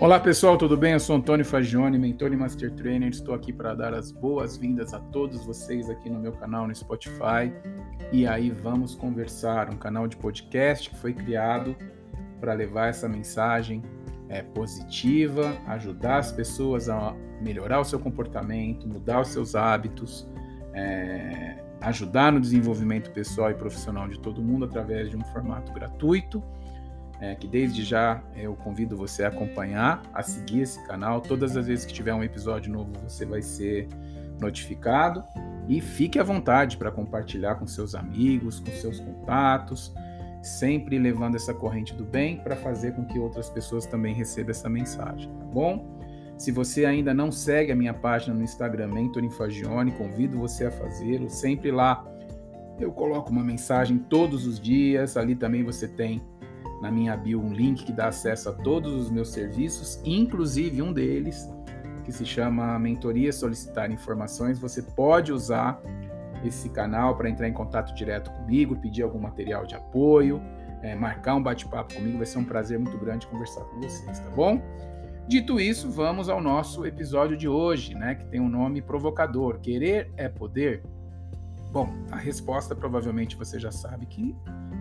Olá 0.00 0.20
pessoal, 0.20 0.56
tudo 0.56 0.76
bem? 0.76 0.92
Eu 0.92 1.00
sou 1.00 1.16
Antônio 1.16 1.44
Fagione, 1.44 1.98
mentor 1.98 2.32
e 2.32 2.36
master 2.36 2.70
trainer. 2.70 3.08
Estou 3.08 3.34
aqui 3.34 3.52
para 3.52 3.74
dar 3.74 3.92
as 3.92 4.12
boas-vindas 4.12 4.94
a 4.94 5.00
todos 5.00 5.44
vocês 5.44 5.90
aqui 5.90 6.08
no 6.08 6.20
meu 6.20 6.30
canal 6.30 6.68
no 6.68 6.74
Spotify. 6.74 7.52
E 8.12 8.24
aí 8.24 8.48
vamos 8.48 8.94
conversar, 8.94 9.68
um 9.68 9.76
canal 9.76 10.06
de 10.06 10.16
podcast 10.16 10.88
que 10.88 10.96
foi 10.96 11.12
criado 11.12 11.74
para 12.40 12.52
levar 12.52 12.86
essa 12.86 13.08
mensagem 13.08 13.82
é, 14.28 14.40
positiva, 14.40 15.58
ajudar 15.66 16.18
as 16.18 16.30
pessoas 16.30 16.88
a 16.88 17.12
melhorar 17.42 17.80
o 17.80 17.84
seu 17.84 17.98
comportamento, 17.98 18.86
mudar 18.86 19.22
os 19.22 19.28
seus 19.28 19.56
hábitos, 19.56 20.28
é, 20.74 21.58
ajudar 21.80 22.30
no 22.30 22.38
desenvolvimento 22.38 23.10
pessoal 23.10 23.50
e 23.50 23.54
profissional 23.54 24.06
de 24.06 24.20
todo 24.20 24.40
mundo 24.40 24.64
através 24.64 25.10
de 25.10 25.16
um 25.16 25.24
formato 25.24 25.72
gratuito 25.72 26.40
é, 27.20 27.34
que 27.34 27.46
desde 27.46 27.84
já 27.84 28.22
eu 28.36 28.54
convido 28.54 28.96
você 28.96 29.24
a 29.24 29.28
acompanhar, 29.28 30.02
a 30.14 30.22
seguir 30.22 30.60
esse 30.60 30.84
canal. 30.86 31.20
Todas 31.20 31.56
as 31.56 31.66
vezes 31.66 31.84
que 31.84 31.92
tiver 31.92 32.14
um 32.14 32.22
episódio 32.22 32.72
novo, 32.72 32.92
você 33.06 33.24
vai 33.24 33.42
ser 33.42 33.88
notificado. 34.40 35.24
E 35.68 35.80
fique 35.80 36.18
à 36.18 36.22
vontade 36.22 36.76
para 36.76 36.90
compartilhar 36.90 37.56
com 37.56 37.66
seus 37.66 37.94
amigos, 37.94 38.60
com 38.60 38.70
seus 38.70 39.00
contatos, 39.00 39.92
sempre 40.42 40.98
levando 40.98 41.34
essa 41.34 41.52
corrente 41.52 41.94
do 41.94 42.04
bem 42.04 42.38
para 42.38 42.56
fazer 42.56 42.92
com 42.92 43.04
que 43.04 43.18
outras 43.18 43.50
pessoas 43.50 43.84
também 43.84 44.14
recebam 44.14 44.50
essa 44.50 44.68
mensagem, 44.68 45.30
tá 45.30 45.44
bom? 45.44 45.98
Se 46.38 46.52
você 46.52 46.86
ainda 46.86 47.12
não 47.12 47.32
segue 47.32 47.72
a 47.72 47.76
minha 47.76 47.92
página 47.92 48.32
no 48.32 48.42
Instagram 48.42 48.88
Mentor 48.88 49.24
Infagione, 49.24 49.90
convido 49.90 50.38
você 50.38 50.66
a 50.66 50.70
fazê-lo. 50.70 51.28
Sempre 51.28 51.72
lá 51.72 52.06
eu 52.78 52.92
coloco 52.92 53.30
uma 53.30 53.42
mensagem 53.42 53.98
todos 53.98 54.46
os 54.46 54.60
dias. 54.60 55.16
Ali 55.16 55.34
também 55.34 55.64
você 55.64 55.88
tem 55.88 56.22
na 56.80 56.90
minha 56.90 57.16
bio 57.16 57.40
um 57.40 57.52
link 57.52 57.84
que 57.84 57.92
dá 57.92 58.08
acesso 58.08 58.48
a 58.48 58.52
todos 58.52 58.92
os 58.92 59.10
meus 59.10 59.30
serviços, 59.30 60.00
inclusive 60.04 60.80
um 60.80 60.92
deles, 60.92 61.48
que 62.04 62.12
se 62.12 62.24
chama 62.24 62.78
Mentoria 62.78 63.32
Solicitar 63.32 63.90
Informações. 63.90 64.58
Você 64.58 64.82
pode 64.82 65.32
usar 65.32 65.80
esse 66.44 66.68
canal 66.70 67.16
para 67.16 67.28
entrar 67.28 67.48
em 67.48 67.52
contato 67.52 67.94
direto 67.94 68.30
comigo, 68.30 68.76
pedir 68.76 69.02
algum 69.02 69.18
material 69.18 69.66
de 69.66 69.74
apoio, 69.74 70.40
é, 70.82 70.94
marcar 70.94 71.34
um 71.34 71.42
bate-papo 71.42 71.94
comigo. 71.94 72.18
Vai 72.18 72.26
ser 72.26 72.38
um 72.38 72.44
prazer 72.44 72.78
muito 72.78 72.96
grande 72.98 73.26
conversar 73.26 73.62
com 73.62 73.80
vocês, 73.80 74.20
tá 74.20 74.30
bom? 74.30 74.62
Dito 75.26 75.60
isso, 75.60 75.90
vamos 75.90 76.30
ao 76.30 76.40
nosso 76.40 76.86
episódio 76.86 77.36
de 77.36 77.46
hoje, 77.46 77.94
né, 77.94 78.14
que 78.14 78.24
tem 78.24 78.40
um 78.40 78.48
nome 78.48 78.80
provocador. 78.80 79.58
Querer 79.60 80.10
é 80.16 80.26
poder? 80.26 80.82
Bom, 81.70 81.92
a 82.10 82.16
resposta 82.16 82.74
provavelmente 82.74 83.36
você 83.36 83.58
já 83.58 83.70
sabe 83.70 84.06
que 84.06 84.34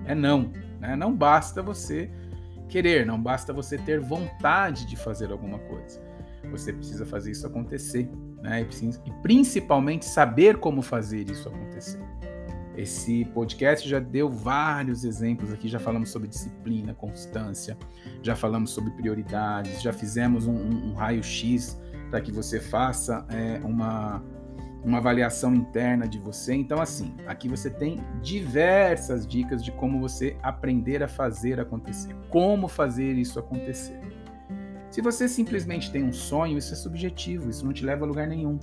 é 0.07 0.15
não. 0.15 0.51
Né? 0.79 0.95
Não 0.95 1.13
basta 1.13 1.61
você 1.61 2.09
querer, 2.67 3.05
não 3.05 3.21
basta 3.21 3.53
você 3.53 3.77
ter 3.77 3.99
vontade 3.99 4.85
de 4.85 4.95
fazer 4.95 5.31
alguma 5.31 5.59
coisa. 5.59 6.01
Você 6.51 6.71
precisa 6.71 7.05
fazer 7.05 7.31
isso 7.31 7.45
acontecer, 7.45 8.09
né? 8.41 8.65
E, 9.05 9.11
principalmente 9.21 10.05
saber 10.05 10.57
como 10.57 10.81
fazer 10.81 11.29
isso 11.29 11.49
acontecer. 11.49 11.99
Esse 12.75 13.25
podcast 13.25 13.89
já 13.89 13.99
deu 13.99 14.29
vários 14.29 15.03
exemplos 15.03 15.51
aqui, 15.51 15.67
já 15.67 15.79
falamos 15.79 16.09
sobre 16.09 16.27
disciplina, 16.27 16.93
constância, 16.93 17.75
já 18.21 18.35
falamos 18.35 18.69
sobre 18.69 18.91
prioridades, 18.91 19.81
já 19.81 19.91
fizemos 19.91 20.45
um, 20.45 20.53
um, 20.53 20.91
um 20.91 20.93
raio-x 20.93 21.81
para 22.11 22.21
que 22.21 22.31
você 22.31 22.59
faça 22.59 23.25
é, 23.29 23.59
uma 23.65 24.23
uma 24.83 24.99
avaliação 24.99 25.53
interna 25.53 26.07
de 26.07 26.17
você. 26.17 26.53
Então, 26.53 26.81
assim, 26.81 27.13
aqui 27.25 27.47
você 27.47 27.69
tem 27.69 27.99
diversas 28.21 29.27
dicas 29.27 29.63
de 29.63 29.71
como 29.71 29.99
você 29.99 30.37
aprender 30.41 31.03
a 31.03 31.07
fazer 31.07 31.59
acontecer, 31.59 32.15
como 32.29 32.67
fazer 32.67 33.13
isso 33.13 33.39
acontecer. 33.39 33.99
Se 34.89 35.01
você 35.01 35.27
simplesmente 35.27 35.91
tem 35.91 36.03
um 36.03 36.13
sonho, 36.13 36.57
isso 36.57 36.73
é 36.73 36.77
subjetivo, 36.77 37.49
isso 37.49 37.65
não 37.65 37.73
te 37.73 37.85
leva 37.85 38.05
a 38.05 38.07
lugar 38.07 38.27
nenhum. 38.27 38.57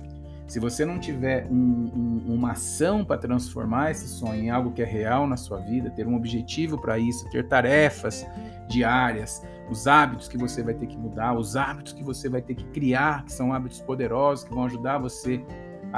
Se 0.47 0.59
você 0.59 0.85
não 0.85 0.99
tiver 0.99 1.47
um, 1.49 1.55
um, 1.55 2.33
uma 2.35 2.51
ação 2.51 3.03
para 3.03 3.17
transformar 3.17 3.91
esse 3.91 4.07
sonho 4.07 4.43
em 4.43 4.49
algo 4.49 4.71
que 4.71 4.81
é 4.81 4.85
real 4.85 5.25
na 5.25 5.37
sua 5.37 5.57
vida, 5.57 5.89
ter 5.89 6.05
um 6.05 6.15
objetivo 6.15 6.79
para 6.79 6.99
isso, 6.99 7.27
ter 7.31 7.47
tarefas 7.47 8.25
diárias, 8.67 9.43
os 9.69 9.87
hábitos 9.87 10.27
que 10.27 10.37
você 10.37 10.61
vai 10.61 10.75
ter 10.75 10.85
que 10.85 10.97
mudar, 10.97 11.33
os 11.33 11.55
hábitos 11.55 11.93
que 11.93 12.03
você 12.03 12.29
vai 12.29 12.41
ter 12.41 12.53
que 12.53 12.65
criar, 12.65 13.25
que 13.25 13.33
são 13.33 13.51
hábitos 13.51 13.81
poderosos 13.81 14.45
que 14.45 14.53
vão 14.53 14.65
ajudar 14.65 14.99
você 14.99 15.43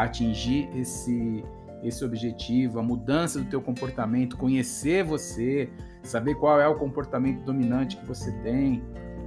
atingir 0.03 0.69
esse 0.75 1.43
esse 1.83 2.03
objetivo, 2.03 2.79
a 2.79 2.83
mudança 2.83 3.37
do 3.39 3.45
teu 3.45 3.61
comportamento, 3.61 4.35
conhecer 4.35 5.03
você, 5.03 5.69
saber 6.01 6.33
qual 6.33 6.59
é 6.59 6.67
o 6.67 6.73
comportamento 6.75 7.43
dominante 7.43 7.97
que 7.97 8.05
você 8.05 8.31
tem, 8.39 8.83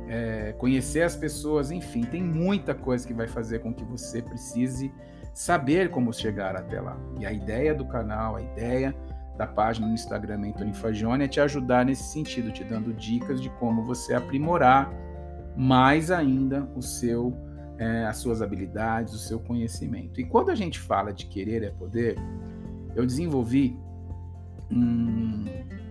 é, 0.09 0.53
conhecer 0.59 1.03
as 1.03 1.15
pessoas, 1.15 1.71
enfim, 1.71 2.03
tem 2.03 2.21
muita 2.21 2.75
coisa 2.75 3.07
que 3.07 3.15
vai 3.15 3.29
fazer 3.29 3.61
com 3.61 3.73
que 3.73 3.85
você 3.85 4.21
precise 4.21 4.93
saber 5.33 5.91
como 5.91 6.13
chegar 6.13 6.57
até 6.57 6.81
lá. 6.81 6.99
E 7.21 7.25
a 7.25 7.33
ideia 7.33 7.73
do 7.73 7.85
canal, 7.85 8.35
a 8.35 8.43
ideia 8.43 8.95
da 9.39 9.47
página 9.47 9.87
no 9.87 9.95
Instagram 9.95 10.49
Antônio 10.49 10.75
Fagione 10.75 11.25
é 11.25 11.29
te 11.29 11.41
ajudar 11.41 11.85
nesse 11.85 12.03
sentido, 12.13 12.51
te 12.51 12.65
dando 12.65 12.93
dicas 12.93 13.41
de 13.41 13.49
como 13.51 13.85
você 13.85 14.13
aprimorar 14.13 14.93
mais 15.57 16.11
ainda 16.11 16.69
o 16.75 16.83
seu 16.83 17.33
é, 17.81 18.05
as 18.05 18.19
suas 18.19 18.43
habilidades, 18.43 19.15
o 19.15 19.19
seu 19.19 19.41
conhecimento. 19.41 20.21
E 20.21 20.25
quando 20.25 20.51
a 20.51 20.55
gente 20.55 20.79
fala 20.79 21.15
de 21.15 21.25
querer 21.25 21.63
é 21.63 21.71
poder, 21.71 22.17
eu 22.95 23.07
desenvolvi 23.07 23.75
um, 24.71 25.47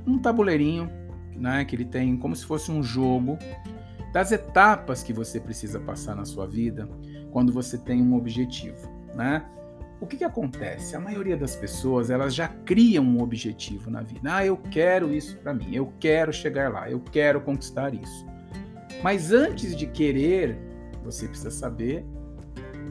um 0.05 0.19
tabuleirinho, 0.19 0.87
né, 1.35 1.65
que 1.65 1.75
ele 1.75 1.85
tem 1.85 2.15
como 2.15 2.35
se 2.35 2.45
fosse 2.45 2.71
um 2.71 2.83
jogo 2.83 3.39
das 4.13 4.31
etapas 4.31 5.01
que 5.01 5.11
você 5.11 5.39
precisa 5.39 5.79
passar 5.79 6.15
na 6.15 6.25
sua 6.25 6.45
vida 6.45 6.87
quando 7.31 7.51
você 7.51 7.77
tem 7.77 8.01
um 8.01 8.15
objetivo, 8.15 8.87
né? 9.15 9.43
O 10.01 10.07
que, 10.07 10.17
que 10.17 10.23
acontece? 10.23 10.95
A 10.95 10.99
maioria 10.99 11.35
das 11.35 11.55
pessoas 11.55 12.09
elas 12.09 12.33
já 12.33 12.47
criam 12.47 13.03
um 13.03 13.21
objetivo 13.21 13.89
na 13.91 14.01
vida. 14.01 14.21
Ah, 14.33 14.45
eu 14.45 14.55
quero 14.57 15.13
isso 15.13 15.37
para 15.37 15.53
mim, 15.53 15.75
eu 15.75 15.91
quero 15.99 16.31
chegar 16.31 16.71
lá, 16.71 16.89
eu 16.89 16.99
quero 16.99 17.41
conquistar 17.41 17.93
isso. 17.93 18.25
Mas 19.03 19.31
antes 19.31 19.75
de 19.75 19.87
querer 19.87 20.68
você 21.03 21.27
precisa 21.27 21.51
saber 21.51 22.05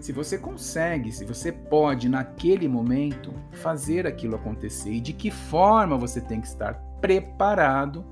se 0.01 0.13
você 0.13 0.39
consegue, 0.39 1.11
se 1.11 1.25
você 1.25 1.51
pode, 1.51 2.09
naquele 2.09 2.69
momento, 2.69 3.33
fazer 3.53 4.07
aquilo 4.07 4.37
acontecer 4.37 4.93
e 4.93 5.01
de 5.01 5.13
que 5.13 5.31
forma 5.31 5.97
você 5.97 6.21
tem 6.21 6.41
que 6.41 6.47
estar 6.47 6.75
preparado 7.01 8.05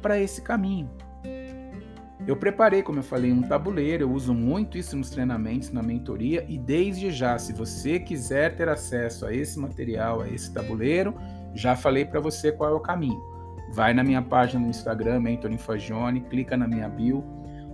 para 0.00 0.18
esse 0.18 0.42
caminho. 0.42 0.90
Eu 2.26 2.36
preparei, 2.36 2.82
como 2.82 3.00
eu 3.00 3.02
falei, 3.02 3.30
um 3.32 3.42
tabuleiro, 3.42 4.04
eu 4.04 4.10
uso 4.12 4.32
muito 4.32 4.78
isso 4.78 4.96
nos 4.96 5.10
treinamentos, 5.10 5.70
na 5.70 5.82
mentoria, 5.82 6.46
e 6.48 6.56
desde 6.56 7.10
já, 7.10 7.38
se 7.38 7.52
você 7.52 7.98
quiser 7.98 8.56
ter 8.56 8.66
acesso 8.66 9.26
a 9.26 9.34
esse 9.34 9.58
material, 9.58 10.22
a 10.22 10.28
esse 10.28 10.50
tabuleiro, 10.52 11.14
já 11.54 11.76
falei 11.76 12.04
para 12.04 12.20
você 12.20 12.50
qual 12.50 12.70
é 12.70 12.72
o 12.72 12.80
caminho. 12.80 13.20
Vai 13.74 13.92
na 13.92 14.02
minha 14.02 14.22
página 14.22 14.60
no 14.60 14.70
Instagram, 14.70 15.20
Mentor 15.20 15.52
Infagione, 15.52 16.22
clica 16.22 16.56
na 16.56 16.66
minha 16.66 16.88
bio, 16.88 17.22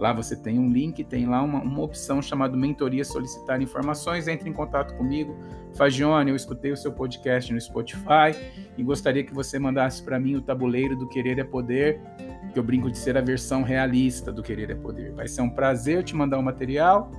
Lá 0.01 0.15
você 0.15 0.35
tem 0.35 0.59
um 0.59 0.71
link, 0.71 1.05
tem 1.05 1.27
lá 1.27 1.43
uma, 1.43 1.61
uma 1.61 1.83
opção 1.83 2.23
chamada 2.23 2.57
Mentoria 2.57 3.05
Solicitar 3.05 3.61
Informações. 3.61 4.27
Entre 4.27 4.49
em 4.49 4.53
contato 4.53 4.97
comigo. 4.97 5.37
Fagione, 5.75 6.31
eu 6.31 6.37
escutei 6.37 6.73
o 6.73 6.77
seu 6.77 6.91
podcast 6.91 7.53
no 7.53 7.61
Spotify 7.61 8.35
e 8.79 8.83
gostaria 8.83 9.23
que 9.23 9.33
você 9.33 9.59
mandasse 9.59 10.03
para 10.03 10.19
mim 10.19 10.35
o 10.37 10.41
tabuleiro 10.41 10.97
do 10.97 11.07
Querer 11.07 11.39
é 11.39 11.45
Poder, 11.45 12.01
que 12.53 12.59
eu 12.59 12.63
brinco 12.63 12.91
de 12.91 12.99
ser 12.99 13.17
a 13.17 13.21
versão 13.21 13.63
realista 13.63 14.33
do 14.33 14.43
Querer 14.43 14.71
é 14.71 14.75
Poder. 14.75 15.13
Vai 15.13 15.29
ser 15.29 15.43
um 15.43 15.51
prazer 15.51 16.03
te 16.03 16.17
mandar 16.17 16.39
o 16.39 16.43
material, 16.43 17.13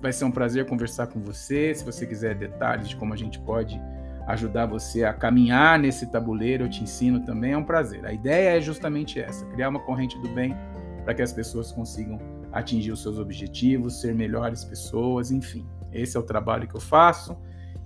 vai 0.00 0.12
ser 0.12 0.24
um 0.24 0.30
prazer 0.30 0.66
conversar 0.66 1.08
com 1.08 1.20
você. 1.20 1.74
Se 1.74 1.84
você 1.84 2.06
quiser 2.06 2.34
detalhes 2.34 2.88
de 2.88 2.96
como 2.96 3.12
a 3.12 3.16
gente 3.16 3.38
pode 3.38 3.80
ajudar 4.26 4.66
você 4.66 5.04
a 5.04 5.12
caminhar 5.12 5.78
nesse 5.78 6.10
tabuleiro, 6.10 6.64
eu 6.64 6.70
te 6.70 6.82
ensino 6.82 7.20
também, 7.20 7.52
é 7.52 7.58
um 7.58 7.64
prazer. 7.64 8.04
A 8.06 8.12
ideia 8.12 8.56
é 8.56 8.60
justamente 8.60 9.20
essa: 9.20 9.44
criar 9.46 9.68
uma 9.68 9.80
corrente 9.80 10.18
do 10.18 10.28
bem 10.30 10.56
para 11.04 11.14
que 11.14 11.22
as 11.22 11.32
pessoas 11.32 11.70
consigam 11.70 12.18
atingir 12.50 12.92
os 12.92 13.02
seus 13.02 13.18
objetivos, 13.18 14.00
ser 14.00 14.14
melhores 14.14 14.64
pessoas, 14.64 15.30
enfim. 15.30 15.66
Esse 15.92 16.16
é 16.16 16.20
o 16.20 16.22
trabalho 16.22 16.66
que 16.66 16.74
eu 16.74 16.80
faço 16.80 17.36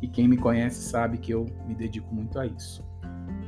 e 0.00 0.08
quem 0.08 0.28
me 0.28 0.36
conhece 0.36 0.88
sabe 0.88 1.18
que 1.18 1.32
eu 1.32 1.46
me 1.66 1.74
dedico 1.74 2.14
muito 2.14 2.38
a 2.38 2.46
isso. 2.46 2.86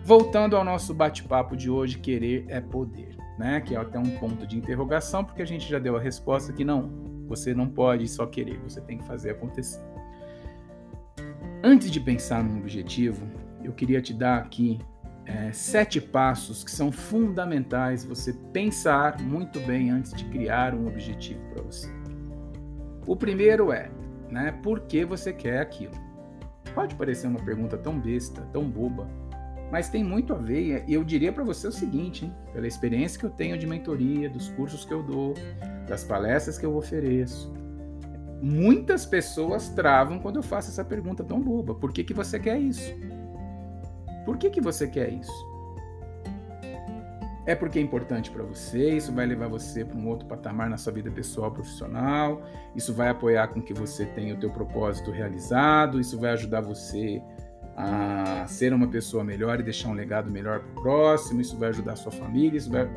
Voltando 0.05 0.57
ao 0.57 0.65
nosso 0.65 0.93
bate-papo 0.93 1.57
de 1.57 1.71
hoje, 1.71 1.99
querer 1.99 2.45
é 2.49 2.61
poder, 2.61 3.17
né? 3.39 3.61
Que 3.61 3.75
é 3.75 3.79
até 3.79 3.99
um 3.99 4.19
ponto 4.19 4.47
de 4.47 4.59
interrogação, 4.59 5.25
porque 5.25 5.43
a 5.43 5.47
gente 5.47 5.69
já 5.69 5.79
deu 5.79 5.97
a 5.97 6.01
resposta 6.01 6.53
que 6.53 6.65
não, 6.65 6.91
você 7.29 7.55
não 7.55 7.69
pode 7.69 8.09
só 8.09 8.27
querer, 8.27 8.59
você 8.61 8.81
tem 8.81 8.99
que 8.99 9.05
fazer 9.05 9.31
acontecer. 9.31 9.81
Antes 11.63 11.91
de 11.91 12.01
pensar 12.01 12.43
num 12.43 12.59
objetivo, 12.59 13.27
eu 13.63 13.73
queria 13.73 14.01
te 14.01 14.15
dar 14.15 14.39
aqui 14.39 14.81
é, 15.27 15.53
sete 15.53 16.01
passos 16.01 16.65
que 16.65 16.71
são 16.71 16.91
fundamentais 16.91 18.05
você 18.05 18.33
pensar 18.53 19.21
muito 19.21 19.61
bem 19.61 19.91
antes 19.91 20.13
de 20.13 20.25
criar 20.27 20.75
um 20.75 20.87
objetivo 20.87 21.41
para 21.53 21.63
você. 21.63 21.89
O 23.07 23.17
primeiro 23.17 23.73
é, 23.73 23.91
né, 24.31 24.53
por 24.63 24.81
que 24.81 25.05
você 25.05 25.33
quer 25.33 25.61
aquilo? 25.61 25.95
Pode 26.75 26.95
parecer 26.95 27.27
uma 27.27 27.41
pergunta 27.41 27.77
tão 27.77 27.99
besta, 27.99 28.43
tão 28.53 28.69
boba, 28.69 29.09
Mas 29.71 29.89
tem 29.89 30.03
muito 30.03 30.33
a 30.33 30.37
ver, 30.37 30.85
e 30.89 30.95
eu 30.95 31.05
diria 31.05 31.33
para 31.33 31.45
você 31.45 31.69
o 31.69 31.73
seguinte, 31.73 32.25
hein? 32.25 32.35
pela 32.53 32.67
experiência 32.67 33.19
que 33.19 33.25
eu 33.25 33.31
tenho 33.31 33.57
de 33.57 33.69
mentoria, 33.69 34.29
dos 34.29 34.49
cursos 34.49 34.85
que 34.85 34.93
eu 34.93 35.01
dou, 35.01 35.35
das 35.87 36.03
palestras 36.03 36.59
que 36.59 36.67
eu 36.67 36.77
ofereço, 36.77 37.53
muitas 38.43 39.07
pessoas 39.07 39.69
travam 39.69 40.19
quando 40.19 40.37
eu 40.37 40.43
faço 40.43 40.71
essa 40.71 40.85
pergunta 40.85 41.23
tão 41.23 41.41
boba. 41.41 41.75
Por 41.75 41.93
que, 41.93 42.03
que 42.03 42.13
você 42.13 42.39
quer 42.39 42.59
isso? 42.59 42.93
Por 44.25 44.37
que, 44.37 44.51
que 44.51 44.61
você 44.61 44.87
quer 44.87 45.13
isso? 45.13 45.51
É 47.47 47.55
porque 47.55 47.79
é 47.79 47.83
importante 47.83 48.31
para 48.31 48.45
você, 48.45 48.97
isso 48.97 49.13
vai 49.13 49.27
levar 49.27 49.49
você 49.49 49.85
para 49.85 49.99
um 49.99 50.07
outro 50.07 50.29
patamar 50.29 50.69
na 50.69 50.77
sua 50.77 50.93
vida 50.93 51.11
pessoal, 51.11 51.51
profissional, 51.51 52.43
isso 52.77 52.95
vai 52.95 53.09
apoiar 53.09 53.49
com 53.49 53.61
que 53.61 53.73
você 53.73 54.07
tenha 54.07 54.35
o 54.35 54.37
teu 54.39 54.51
propósito 54.51 55.11
realizado, 55.11 55.99
isso 55.99 56.19
vai 56.19 56.31
ajudar 56.31 56.61
você 56.61 57.23
a 57.77 58.47
ser 58.47 58.73
uma 58.75 58.87
pessoa 58.87 59.25
melhor 59.25 59.59
e 59.59 59.63
deixar 59.63 59.89
um 59.89 59.95
legado 59.95 60.31
melhor 60.31 60.61
para 60.61 60.71
o 60.71 60.83
próximo, 60.83 61.41
isso 61.41 61.57
vai 61.57 61.71
ajudar 61.71 61.95
a 61.95 61.97
sua 61.97 62.13
família, 62.13 62.59
isso 62.59 62.71
vai 62.71 62.89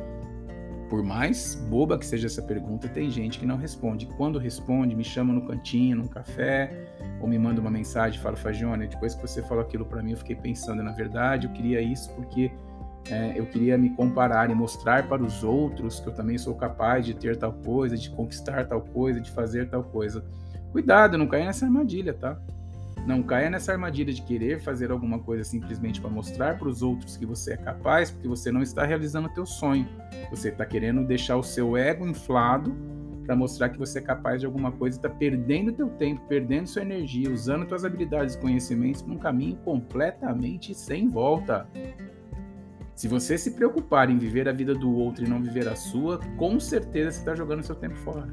por 0.94 1.02
mais 1.02 1.56
boba 1.56 1.98
que 1.98 2.06
seja 2.06 2.28
essa 2.28 2.40
pergunta, 2.40 2.88
tem 2.88 3.10
gente 3.10 3.40
que 3.40 3.44
não 3.44 3.56
responde. 3.56 4.06
Quando 4.16 4.38
responde, 4.38 4.94
me 4.94 5.02
chama 5.02 5.32
no 5.34 5.44
cantinho, 5.44 5.96
num 5.96 6.06
café, 6.06 6.70
ou 7.20 7.26
me 7.26 7.36
manda 7.36 7.60
uma 7.60 7.68
mensagem 7.68 8.20
fala, 8.20 8.36
Fagione, 8.36 8.86
depois 8.86 9.12
que 9.12 9.20
você 9.20 9.42
falou 9.42 9.64
aquilo 9.64 9.84
para 9.84 10.00
mim, 10.00 10.12
eu 10.12 10.16
fiquei 10.18 10.36
pensando, 10.36 10.84
na 10.84 10.92
verdade, 10.92 11.48
eu 11.48 11.52
queria 11.52 11.80
isso 11.80 12.14
porque 12.14 12.52
é, 13.10 13.36
eu 13.36 13.44
queria 13.44 13.76
me 13.76 13.90
comparar 13.90 14.48
e 14.52 14.54
mostrar 14.54 15.08
para 15.08 15.20
os 15.20 15.42
outros 15.42 15.98
que 15.98 16.06
eu 16.06 16.14
também 16.14 16.38
sou 16.38 16.54
capaz 16.54 17.04
de 17.04 17.12
ter 17.12 17.36
tal 17.36 17.52
coisa, 17.52 17.96
de 17.96 18.08
conquistar 18.10 18.64
tal 18.64 18.80
coisa, 18.80 19.20
de 19.20 19.32
fazer 19.32 19.68
tal 19.68 19.82
coisa. 19.82 20.24
Cuidado, 20.70 21.18
não 21.18 21.26
caia 21.26 21.46
nessa 21.46 21.64
armadilha, 21.64 22.14
tá? 22.14 22.38
Não 23.06 23.22
caia 23.22 23.50
nessa 23.50 23.72
armadilha 23.72 24.12
de 24.12 24.22
querer 24.22 24.60
fazer 24.60 24.90
alguma 24.90 25.18
coisa 25.18 25.44
simplesmente 25.44 26.00
para 26.00 26.08
mostrar 26.08 26.56
para 26.58 26.68
os 26.68 26.82
outros 26.82 27.16
que 27.16 27.26
você 27.26 27.52
é 27.52 27.56
capaz, 27.56 28.10
porque 28.10 28.26
você 28.26 28.50
não 28.50 28.62
está 28.62 28.84
realizando 28.84 29.28
o 29.28 29.30
teu 29.30 29.44
sonho. 29.44 29.86
Você 30.30 30.48
está 30.48 30.64
querendo 30.64 31.04
deixar 31.04 31.36
o 31.36 31.42
seu 31.42 31.76
ego 31.76 32.06
inflado 32.06 32.74
para 33.26 33.36
mostrar 33.36 33.70
que 33.70 33.78
você 33.78 33.98
é 33.98 34.02
capaz 34.02 34.40
de 34.40 34.46
alguma 34.46 34.70
coisa, 34.70 34.98
está 34.98 35.08
perdendo 35.08 35.72
teu 35.72 35.88
tempo, 35.88 36.22
perdendo 36.28 36.66
sua 36.66 36.82
energia, 36.82 37.30
usando 37.30 37.68
suas 37.68 37.84
habilidades 37.84 38.34
e 38.34 38.38
conhecimentos 38.38 39.02
num 39.02 39.18
caminho 39.18 39.56
completamente 39.56 40.74
sem 40.74 41.08
volta. 41.08 41.66
Se 42.94 43.08
você 43.08 43.36
se 43.36 43.52
preocupar 43.52 44.08
em 44.08 44.18
viver 44.18 44.48
a 44.48 44.52
vida 44.52 44.74
do 44.74 44.94
outro 44.94 45.24
e 45.24 45.28
não 45.28 45.42
viver 45.42 45.68
a 45.68 45.74
sua, 45.74 46.20
com 46.36 46.60
certeza 46.60 47.10
você 47.10 47.18
está 47.18 47.34
jogando 47.34 47.62
seu 47.62 47.74
tempo 47.74 47.96
fora. 47.96 48.28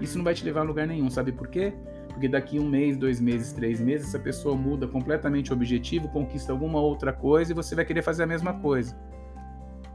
Isso 0.00 0.16
não 0.16 0.24
vai 0.24 0.34
te 0.34 0.44
levar 0.44 0.60
a 0.60 0.64
lugar 0.64 0.86
nenhum, 0.86 1.10
sabe 1.10 1.32
por 1.32 1.48
quê? 1.48 1.74
Porque 2.12 2.28
daqui 2.28 2.58
um 2.58 2.68
mês, 2.68 2.96
dois 2.96 3.20
meses, 3.20 3.52
três 3.52 3.80
meses, 3.80 4.08
essa 4.08 4.18
pessoa 4.18 4.54
muda 4.54 4.86
completamente 4.86 5.50
o 5.50 5.54
objetivo, 5.54 6.08
conquista 6.08 6.52
alguma 6.52 6.80
outra 6.80 7.12
coisa 7.12 7.52
e 7.52 7.54
você 7.54 7.74
vai 7.74 7.84
querer 7.84 8.02
fazer 8.02 8.22
a 8.22 8.26
mesma 8.26 8.54
coisa. 8.54 8.96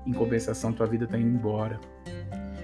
Em 0.06 0.14
compensação, 0.14 0.74
tua 0.74 0.88
vida 0.88 1.06
está 1.06 1.18
indo 1.18 1.28
embora. 1.28 1.80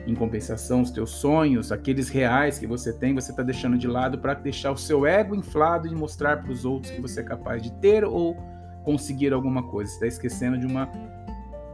Em 0.05 0.15
compensação, 0.15 0.81
os 0.81 0.91
teus 0.91 1.11
sonhos, 1.11 1.71
aqueles 1.71 2.09
reais 2.09 2.59
que 2.59 2.67
você 2.67 2.91
tem, 2.91 3.13
você 3.13 3.31
está 3.31 3.43
deixando 3.43 3.77
de 3.77 3.87
lado 3.87 4.17
para 4.17 4.33
deixar 4.33 4.71
o 4.71 4.77
seu 4.77 5.05
ego 5.05 5.35
inflado 5.35 5.87
e 5.87 5.95
mostrar 5.95 6.41
para 6.41 6.51
os 6.51 6.65
outros 6.65 6.91
que 6.91 7.01
você 7.01 7.21
é 7.21 7.23
capaz 7.23 7.61
de 7.61 7.71
ter 7.73 8.03
ou 8.03 8.35
conseguir 8.83 9.33
alguma 9.33 9.63
coisa. 9.63 9.89
Você 9.89 9.95
está 9.95 10.07
esquecendo 10.07 10.57
de 10.57 10.65
uma 10.65 10.89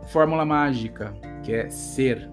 fórmula 0.10 0.46
mágica, 0.46 1.14
que 1.44 1.54
é 1.54 1.70
ser. 1.70 2.30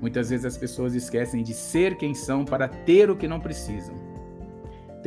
Muitas 0.00 0.30
vezes 0.30 0.46
as 0.46 0.56
pessoas 0.56 0.94
esquecem 0.94 1.42
de 1.42 1.54
ser 1.54 1.96
quem 1.96 2.14
são 2.14 2.44
para 2.44 2.68
ter 2.68 3.10
o 3.10 3.16
que 3.16 3.26
não 3.26 3.40
precisam. 3.40 4.07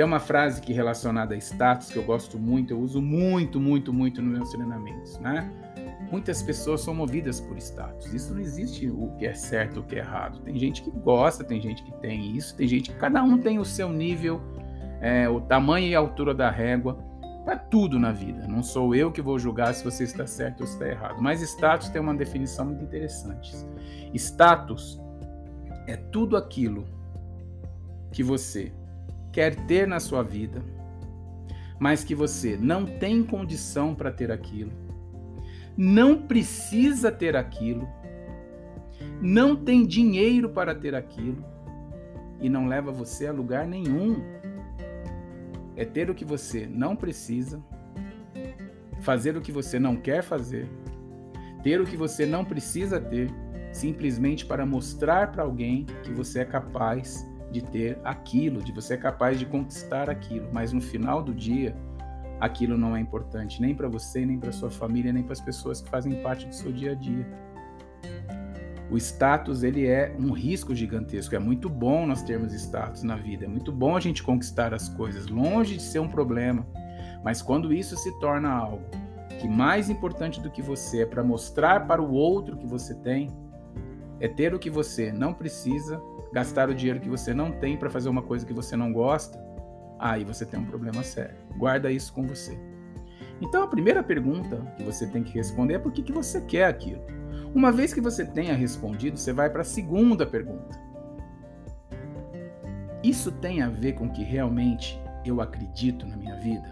Tem 0.01 0.05
uma 0.07 0.19
frase 0.19 0.59
que 0.59 0.73
relacionada 0.73 1.35
a 1.35 1.37
status 1.37 1.91
que 1.91 1.95
eu 1.95 2.01
gosto 2.01 2.39
muito, 2.39 2.73
eu 2.73 2.79
uso 2.79 2.99
muito, 2.99 3.61
muito, 3.61 3.93
muito 3.93 4.19
nos 4.19 4.35
meus 4.35 4.49
treinamentos, 4.49 5.19
né? 5.19 5.47
Muitas 6.11 6.41
pessoas 6.41 6.81
são 6.81 6.95
movidas 6.95 7.39
por 7.39 7.55
status. 7.59 8.11
Isso 8.11 8.33
não 8.33 8.41
existe 8.41 8.89
o 8.89 9.11
que 9.19 9.27
é 9.27 9.35
certo 9.35 9.81
o 9.81 9.83
que 9.83 9.93
é 9.93 9.99
errado. 9.99 10.39
Tem 10.39 10.57
gente 10.57 10.81
que 10.81 10.89
gosta, 10.89 11.43
tem 11.43 11.61
gente 11.61 11.83
que 11.83 11.91
tem 11.99 12.35
isso, 12.35 12.57
tem 12.57 12.67
gente 12.67 12.89
que 12.89 12.97
cada 12.97 13.21
um 13.21 13.37
tem 13.37 13.59
o 13.59 13.63
seu 13.63 13.89
nível, 13.89 14.41
é, 15.01 15.29
o 15.29 15.39
tamanho 15.39 15.85
e 15.85 15.95
a 15.95 15.99
altura 15.99 16.33
da 16.33 16.49
régua 16.49 16.97
para 17.45 17.55
tudo 17.55 17.99
na 17.99 18.11
vida. 18.11 18.47
Não 18.47 18.63
sou 18.63 18.95
eu 18.95 19.11
que 19.11 19.21
vou 19.21 19.37
julgar 19.37 19.71
se 19.75 19.83
você 19.83 20.03
está 20.03 20.25
certo 20.25 20.61
ou 20.61 20.65
está 20.65 20.87
errado. 20.87 21.21
Mas 21.21 21.43
status 21.43 21.89
tem 21.89 22.01
uma 22.01 22.15
definição 22.15 22.65
muito 22.65 22.83
interessante. 22.83 23.55
Status 24.15 24.99
é 25.85 25.95
tudo 25.95 26.35
aquilo 26.35 26.85
que 28.11 28.23
você 28.23 28.73
quer 29.31 29.55
ter 29.65 29.87
na 29.87 29.99
sua 29.99 30.23
vida, 30.23 30.61
mas 31.79 32.03
que 32.03 32.13
você 32.13 32.57
não 32.57 32.85
tem 32.85 33.23
condição 33.23 33.95
para 33.95 34.11
ter 34.11 34.31
aquilo, 34.31 34.71
não 35.77 36.21
precisa 36.21 37.11
ter 37.11 37.35
aquilo, 37.35 37.87
não 39.21 39.55
tem 39.55 39.85
dinheiro 39.85 40.49
para 40.49 40.75
ter 40.75 40.93
aquilo 40.93 41.43
e 42.39 42.49
não 42.49 42.67
leva 42.67 42.91
você 42.91 43.27
a 43.27 43.31
lugar 43.31 43.67
nenhum 43.67 44.21
é 45.75 45.85
ter 45.85 46.09
o 46.09 46.15
que 46.15 46.25
você 46.25 46.67
não 46.67 46.95
precisa, 46.95 47.63
fazer 49.01 49.37
o 49.37 49.41
que 49.41 49.51
você 49.51 49.79
não 49.79 49.95
quer 49.95 50.21
fazer, 50.21 50.69
ter 51.63 51.79
o 51.79 51.85
que 51.85 51.97
você 51.97 52.25
não 52.25 52.43
precisa 52.43 52.99
ter, 52.99 53.29
simplesmente 53.71 54.45
para 54.45 54.65
mostrar 54.65 55.31
para 55.31 55.43
alguém 55.43 55.85
que 56.03 56.11
você 56.11 56.39
é 56.39 56.45
capaz 56.45 57.25
de 57.51 57.61
ter 57.61 57.99
aquilo, 58.03 58.63
de 58.63 58.71
você 58.71 58.93
é 58.93 58.97
capaz 58.97 59.37
de 59.37 59.45
conquistar 59.45 60.09
aquilo, 60.09 60.47
mas 60.51 60.71
no 60.71 60.81
final 60.81 61.21
do 61.21 61.33
dia, 61.33 61.75
aquilo 62.39 62.77
não 62.77 62.95
é 62.95 62.99
importante 62.99 63.61
nem 63.61 63.75
para 63.75 63.87
você, 63.87 64.25
nem 64.25 64.39
para 64.39 64.51
sua 64.51 64.71
família, 64.71 65.11
nem 65.11 65.23
para 65.23 65.33
as 65.33 65.41
pessoas 65.41 65.81
que 65.81 65.89
fazem 65.89 66.21
parte 66.21 66.47
do 66.47 66.55
seu 66.55 66.71
dia 66.71 66.91
a 66.91 66.95
dia. 66.95 67.27
O 68.89 68.97
status 68.97 69.63
ele 69.63 69.87
é 69.87 70.13
um 70.19 70.33
risco 70.33 70.75
gigantesco. 70.75 71.33
É 71.33 71.39
muito 71.39 71.69
bom 71.69 72.05
nós 72.05 72.23
termos 72.23 72.51
status 72.53 73.03
na 73.03 73.15
vida. 73.15 73.45
É 73.45 73.47
muito 73.47 73.71
bom 73.71 73.95
a 73.95 74.01
gente 74.01 74.21
conquistar 74.21 74.73
as 74.73 74.89
coisas, 74.89 75.27
longe 75.27 75.77
de 75.77 75.81
ser 75.81 75.99
um 75.99 76.09
problema. 76.09 76.67
Mas 77.23 77.41
quando 77.41 77.71
isso 77.71 77.95
se 77.95 78.11
torna 78.19 78.49
algo 78.49 78.83
que 79.39 79.47
mais 79.47 79.89
importante 79.89 80.41
do 80.41 80.51
que 80.51 80.61
você 80.61 81.03
é 81.03 81.05
para 81.05 81.23
mostrar 81.23 81.87
para 81.87 82.01
o 82.01 82.11
outro 82.11 82.57
que 82.57 82.67
você 82.67 82.93
tem, 82.95 83.29
é 84.19 84.27
ter 84.27 84.53
o 84.53 84.59
que 84.59 84.69
você 84.69 85.11
não 85.11 85.33
precisa, 85.33 86.01
gastar 86.33 86.69
o 86.69 86.75
dinheiro 86.75 86.99
que 86.99 87.09
você 87.09 87.33
não 87.33 87.51
tem 87.51 87.77
para 87.77 87.89
fazer 87.89 88.09
uma 88.09 88.21
coisa 88.21 88.45
que 88.45 88.53
você 88.53 88.75
não 88.75 88.91
gosta, 88.91 89.37
aí 89.99 90.23
você 90.23 90.45
tem 90.45 90.59
um 90.59 90.65
problema 90.65 91.03
sério. 91.03 91.35
Guarda 91.57 91.91
isso 91.91 92.13
com 92.13 92.25
você. 92.25 92.57
Então 93.41 93.63
a 93.63 93.67
primeira 93.67 94.03
pergunta 94.03 94.57
que 94.77 94.83
você 94.83 95.07
tem 95.07 95.23
que 95.23 95.33
responder 95.33 95.75
é 95.75 95.79
por 95.79 95.91
que, 95.91 96.03
que 96.03 96.11
você 96.11 96.41
quer 96.41 96.65
aquilo. 96.65 97.01
Uma 97.53 97.71
vez 97.71 97.93
que 97.93 97.99
você 97.99 98.25
tenha 98.25 98.53
respondido, 98.53 99.17
você 99.17 99.33
vai 99.33 99.49
para 99.49 99.61
a 99.61 99.65
segunda 99.65 100.25
pergunta. 100.25 100.79
Isso 103.03 103.31
tem 103.31 103.61
a 103.61 103.69
ver 103.69 103.93
com 103.93 104.09
que 104.09 104.23
realmente 104.23 105.01
eu 105.25 105.41
acredito 105.41 106.05
na 106.05 106.15
minha 106.15 106.35
vida? 106.37 106.71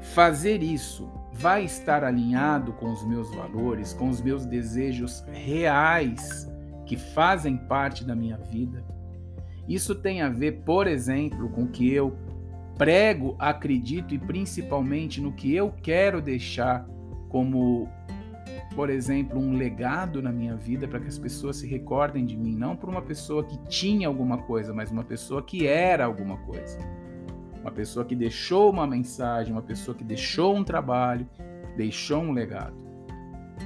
Fazer 0.00 0.62
isso 0.62 1.10
vai 1.32 1.64
estar 1.64 2.04
alinhado 2.04 2.72
com 2.74 2.92
os 2.92 3.02
meus 3.04 3.34
valores, 3.34 3.94
com 3.94 4.08
os 4.10 4.20
meus 4.20 4.44
desejos 4.44 5.24
reais 5.32 6.50
que 6.84 6.96
fazem 6.96 7.56
parte 7.56 8.04
da 8.04 8.14
minha 8.14 8.36
vida? 8.36 8.84
Isso 9.68 9.94
tem 9.94 10.22
a 10.22 10.28
ver, 10.28 10.62
por 10.64 10.86
exemplo, 10.86 11.48
com 11.48 11.66
que 11.66 11.92
eu 11.92 12.16
prego, 12.76 13.36
acredito 13.38 14.14
e 14.14 14.18
principalmente 14.18 15.20
no 15.20 15.32
que 15.32 15.54
eu 15.54 15.72
quero 15.82 16.20
deixar 16.20 16.86
como 17.28 17.88
por 18.74 18.90
exemplo, 18.90 19.38
um 19.38 19.56
legado 19.56 20.22
na 20.22 20.32
minha 20.32 20.56
vida 20.56 20.88
para 20.88 20.98
que 20.98 21.08
as 21.08 21.18
pessoas 21.18 21.56
se 21.56 21.66
recordem 21.66 22.24
de 22.24 22.36
mim, 22.36 22.56
não 22.56 22.74
por 22.74 22.88
uma 22.88 23.02
pessoa 23.02 23.44
que 23.44 23.58
tinha 23.68 24.08
alguma 24.08 24.38
coisa, 24.38 24.72
mas 24.72 24.90
uma 24.90 25.04
pessoa 25.04 25.42
que 25.42 25.66
era 25.66 26.04
alguma 26.04 26.38
coisa. 26.38 26.78
Uma 27.60 27.70
pessoa 27.70 28.04
que 28.04 28.16
deixou 28.16 28.70
uma 28.70 28.86
mensagem, 28.86 29.52
uma 29.52 29.62
pessoa 29.62 29.96
que 29.96 30.02
deixou 30.02 30.56
um 30.56 30.64
trabalho, 30.64 31.28
deixou 31.76 32.22
um 32.22 32.32
legado. 32.32 32.74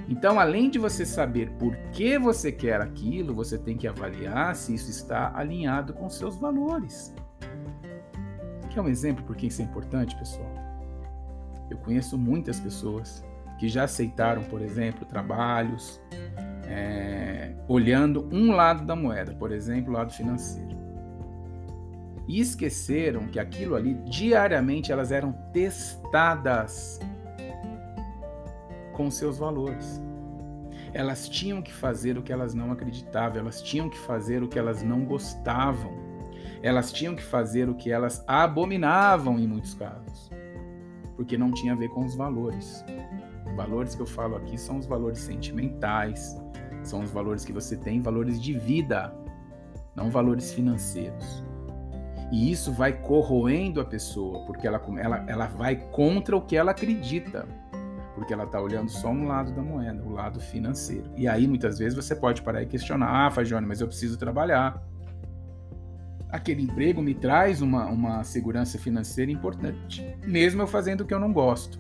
Então, 0.09 0.39
além 0.39 0.71
de 0.71 0.79
você 0.79 1.05
saber 1.05 1.51
por 1.53 1.77
que 1.93 2.19
você 2.19 2.53
quer 2.53 2.81
aquilo, 2.81 3.35
você 3.35 3.59
tem 3.59 3.77
que 3.77 3.89
avaliar 3.89 4.55
se 4.55 4.75
isso 4.75 4.91
está 4.91 5.33
alinhado 5.35 5.93
com 5.93 6.09
seus 6.09 6.37
valores. 6.37 7.15
Quer 8.71 8.81
um 8.81 8.89
exemplo 8.89 9.25
por 9.25 9.35
que 9.37 9.47
isso 9.47 9.63
é 9.63 9.65
importante, 9.65 10.17
pessoal? 10.17 10.53
Eu 11.71 11.79
conheço 11.79 12.17
muitas 12.17 12.61
pessoas 12.61 13.25
que 13.59 13.69
já 13.69 13.85
aceitaram, 13.85 14.45
por 14.45 14.61
exemplo, 14.61 15.05
trabalhos 15.07 16.01
é, 16.67 17.55
olhando 17.69 18.29
um 18.33 18.53
lado 18.53 18.85
da 18.85 18.95
moeda, 18.95 19.33
por 19.35 19.53
exemplo, 19.53 19.93
o 19.93 19.97
lado 19.97 20.13
financeiro. 20.13 20.77
E 22.29 22.41
esqueceram 22.41 23.27
que 23.29 23.39
aquilo 23.39 23.77
ali, 23.77 23.95
diariamente, 24.05 24.91
elas 24.91 25.13
eram 25.13 25.33
testadas 25.53 26.99
com 28.97 29.11
seus 29.11 29.39
valores. 29.39 30.03
Elas 30.95 31.29
tinham 31.29 31.61
que 31.61 31.73
fazer 31.73 32.17
o 32.17 32.23
que 32.23 32.33
elas 32.33 32.55
não 32.55 32.73
acreditavam, 32.73 33.39
elas 33.39 33.61
tinham 33.61 33.91
que 33.91 33.99
fazer 33.99 34.43
o 34.43 34.49
que 34.49 34.59
elas 34.59 34.83
não 34.83 35.05
gostavam, 35.05 35.93
elas 36.63 36.91
tinham 36.91 37.15
que 37.15 37.23
fazer 37.23 37.69
o 37.69 37.75
que 37.75 37.93
elas 37.93 38.25
abominavam 38.27 39.39
em 39.39 39.47
muitos 39.47 39.75
casos, 39.75 40.31
porque 41.15 41.37
não 41.37 41.53
tinha 41.53 41.75
a 41.75 41.77
ver 41.77 41.91
com 41.91 42.05
os 42.05 42.17
valores. 42.17 42.83
Valores 43.55 43.95
que 43.95 44.01
eu 44.01 44.07
falo 44.07 44.37
aqui 44.37 44.59
são 44.59 44.79
os 44.79 44.87
valores 44.87 45.19
sentimentais, 45.19 46.37
são 46.83 47.03
os 47.03 47.11
valores 47.11 47.45
que 47.45 47.53
você 47.53 47.77
tem, 47.77 48.01
valores 48.01 48.41
de 48.41 48.59
vida, 48.59 49.15
não 49.95 50.11
valores 50.11 50.53
financeiros. 50.53 51.45
E 52.33 52.51
isso 52.51 52.73
vai 52.73 52.93
corroendo 52.93 53.81
a 53.81 53.85
pessoa, 53.85 54.45
porque 54.47 54.67
ela, 54.67 54.83
ela, 54.99 55.25
ela 55.29 55.47
vai 55.47 55.77
contra 55.77 56.37
o 56.37 56.41
que 56.41 56.57
ela 56.57 56.73
acredita. 56.73 57.47
Porque 58.17 58.33
ela 58.33 58.45
está 58.45 58.61
olhando 58.61 58.91
só 58.91 59.11
um 59.11 59.29
lado 59.29 59.53
da 59.53 59.63
moeda, 59.63 60.03
o 60.03 60.11
lado 60.11 60.41
financeiro. 60.41 61.09
E 61.17 61.29
aí, 61.29 61.47
muitas 61.47 61.79
vezes, 61.79 61.95
você 61.95 62.17
pode 62.17 62.41
parar 62.41 62.63
e 62.63 62.67
questionar: 62.67 63.27
ah, 63.27 63.31
Fagione, 63.31 63.67
mas 63.67 63.81
eu 63.81 63.87
preciso 63.87 64.19
trabalhar. 64.19 64.83
Aquele 66.31 66.63
emprego 66.63 67.03
me 67.03 67.15
traz 67.15 67.63
uma, 67.63 67.87
uma 67.87 68.25
segurança 68.25 68.79
financeira 68.79 69.31
importante, 69.31 70.03
mesmo 70.27 70.63
eu 70.63 70.67
fazendo 70.67 71.03
o 71.03 71.05
que 71.05 71.15
eu 71.15 71.21
não 71.21 71.33
gosto. 71.33 71.79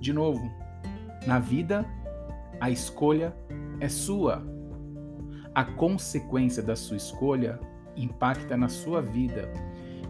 De 0.00 0.12
novo, 0.12 0.52
na 1.26 1.38
vida, 1.38 1.86
a 2.60 2.68
escolha 2.68 3.34
é 3.80 3.88
sua. 3.88 4.44
A 5.54 5.64
consequência 5.64 6.62
da 6.62 6.74
sua 6.74 6.96
escolha 6.96 7.60
impacta 7.96 8.56
na 8.56 8.68
sua 8.68 9.00
vida. 9.00 9.50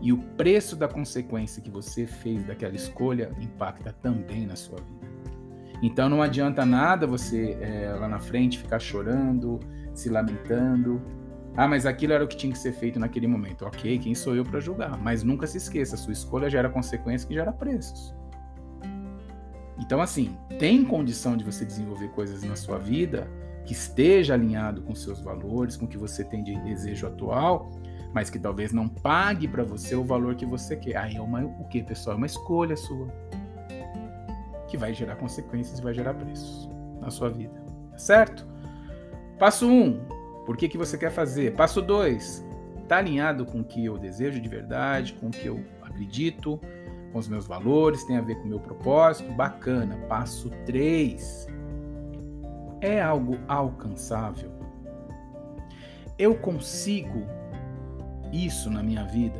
E 0.00 0.12
o 0.12 0.18
preço 0.18 0.76
da 0.76 0.88
consequência 0.88 1.62
que 1.62 1.70
você 1.70 2.06
fez 2.06 2.44
daquela 2.44 2.74
escolha 2.74 3.30
impacta 3.40 3.92
também 4.02 4.46
na 4.46 4.56
sua 4.56 4.78
vida. 4.78 5.03
Então 5.84 6.08
não 6.08 6.22
adianta 6.22 6.64
nada 6.64 7.06
você 7.06 7.58
é, 7.60 7.94
lá 8.00 8.08
na 8.08 8.18
frente 8.18 8.56
ficar 8.56 8.78
chorando, 8.78 9.60
se 9.92 10.08
lamentando. 10.08 11.02
Ah, 11.54 11.68
mas 11.68 11.84
aquilo 11.84 12.14
era 12.14 12.24
o 12.24 12.26
que 12.26 12.38
tinha 12.38 12.50
que 12.50 12.58
ser 12.58 12.72
feito 12.72 12.98
naquele 12.98 13.26
momento. 13.26 13.66
Ok, 13.66 13.98
quem 13.98 14.14
sou 14.14 14.34
eu 14.34 14.44
para 14.44 14.60
julgar? 14.60 14.96
Mas 14.96 15.22
nunca 15.22 15.46
se 15.46 15.58
esqueça, 15.58 15.94
sua 15.98 16.14
escolha 16.14 16.48
gera 16.48 16.70
consequências 16.70 17.26
que 17.26 17.34
gera 17.34 17.52
preços. 17.52 18.14
Então, 19.78 20.00
assim, 20.00 20.34
tem 20.58 20.82
condição 20.82 21.36
de 21.36 21.44
você 21.44 21.66
desenvolver 21.66 22.08
coisas 22.12 22.42
na 22.44 22.56
sua 22.56 22.78
vida 22.78 23.28
que 23.66 23.74
esteja 23.74 24.32
alinhado 24.32 24.80
com 24.80 24.94
seus 24.94 25.20
valores, 25.20 25.76
com 25.76 25.84
o 25.84 25.88
que 25.88 25.98
você 25.98 26.24
tem 26.24 26.42
de 26.42 26.58
desejo 26.60 27.06
atual, 27.06 27.70
mas 28.14 28.30
que 28.30 28.38
talvez 28.38 28.72
não 28.72 28.88
pague 28.88 29.46
para 29.46 29.64
você 29.64 29.94
o 29.94 30.02
valor 30.02 30.34
que 30.34 30.46
você 30.46 30.76
quer. 30.76 30.96
Aí 30.96 31.16
é 31.16 31.20
uma, 31.20 31.44
o 31.44 31.68
que, 31.68 31.82
pessoal? 31.82 32.14
É 32.14 32.16
uma 32.16 32.26
escolha 32.26 32.74
sua 32.74 33.06
que 34.74 34.76
vai 34.76 34.92
gerar 34.92 35.14
consequências 35.14 35.78
e 35.78 35.82
vai 35.82 35.94
gerar 35.94 36.14
preços 36.14 36.68
na 37.00 37.08
sua 37.08 37.30
vida, 37.30 37.54
tá 37.92 37.98
certo? 37.98 38.44
Passo 39.38 39.68
1, 39.68 39.70
um, 39.70 40.04
por 40.44 40.56
que, 40.56 40.68
que 40.68 40.76
você 40.76 40.98
quer 40.98 41.12
fazer? 41.12 41.54
Passo 41.54 41.80
2, 41.80 42.44
está 42.82 42.96
alinhado 42.96 43.46
com 43.46 43.60
o 43.60 43.64
que 43.64 43.84
eu 43.84 43.96
desejo 43.96 44.40
de 44.40 44.48
verdade, 44.48 45.12
com 45.12 45.28
o 45.28 45.30
que 45.30 45.46
eu 45.46 45.64
acredito, 45.80 46.60
com 47.12 47.20
os 47.20 47.28
meus 47.28 47.46
valores, 47.46 48.02
tem 48.02 48.16
a 48.16 48.20
ver 48.20 48.34
com 48.34 48.46
o 48.46 48.48
meu 48.48 48.58
propósito? 48.58 49.32
Bacana. 49.34 49.96
Passo 50.08 50.50
3, 50.66 51.46
é 52.80 53.00
algo 53.00 53.38
alcançável? 53.46 54.50
Eu 56.18 56.34
consigo 56.34 57.22
isso 58.32 58.68
na 58.68 58.82
minha 58.82 59.04
vida? 59.04 59.38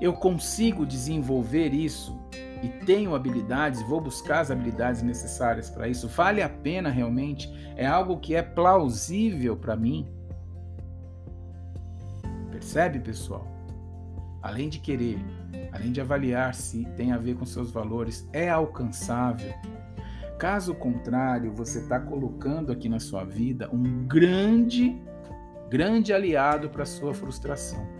Eu 0.00 0.12
consigo 0.12 0.86
desenvolver 0.86 1.74
isso 1.74 2.16
e 2.62 2.68
tenho 2.84 3.14
habilidades, 3.14 3.82
vou 3.82 4.00
buscar 4.00 4.40
as 4.40 4.50
habilidades 4.50 5.02
necessárias 5.02 5.70
para 5.70 5.88
isso? 5.88 6.08
Vale 6.08 6.42
a 6.42 6.48
pena 6.48 6.90
realmente? 6.90 7.48
É 7.76 7.86
algo 7.86 8.18
que 8.18 8.34
é 8.34 8.42
plausível 8.42 9.56
para 9.56 9.76
mim? 9.76 10.06
Percebe, 12.50 12.98
pessoal? 12.98 13.46
Além 14.42 14.68
de 14.68 14.78
querer, 14.78 15.18
além 15.72 15.92
de 15.92 16.00
avaliar 16.00 16.54
se 16.54 16.84
tem 16.96 17.12
a 17.12 17.18
ver 17.18 17.36
com 17.36 17.44
seus 17.44 17.70
valores, 17.70 18.28
é 18.32 18.48
alcançável? 18.48 19.52
Caso 20.38 20.74
contrário, 20.74 21.52
você 21.52 21.80
está 21.80 21.98
colocando 21.98 22.70
aqui 22.70 22.88
na 22.88 23.00
sua 23.00 23.24
vida 23.24 23.68
um 23.72 24.06
grande, 24.06 25.00
grande 25.68 26.12
aliado 26.12 26.68
para 26.70 26.84
sua 26.84 27.12
frustração. 27.12 27.97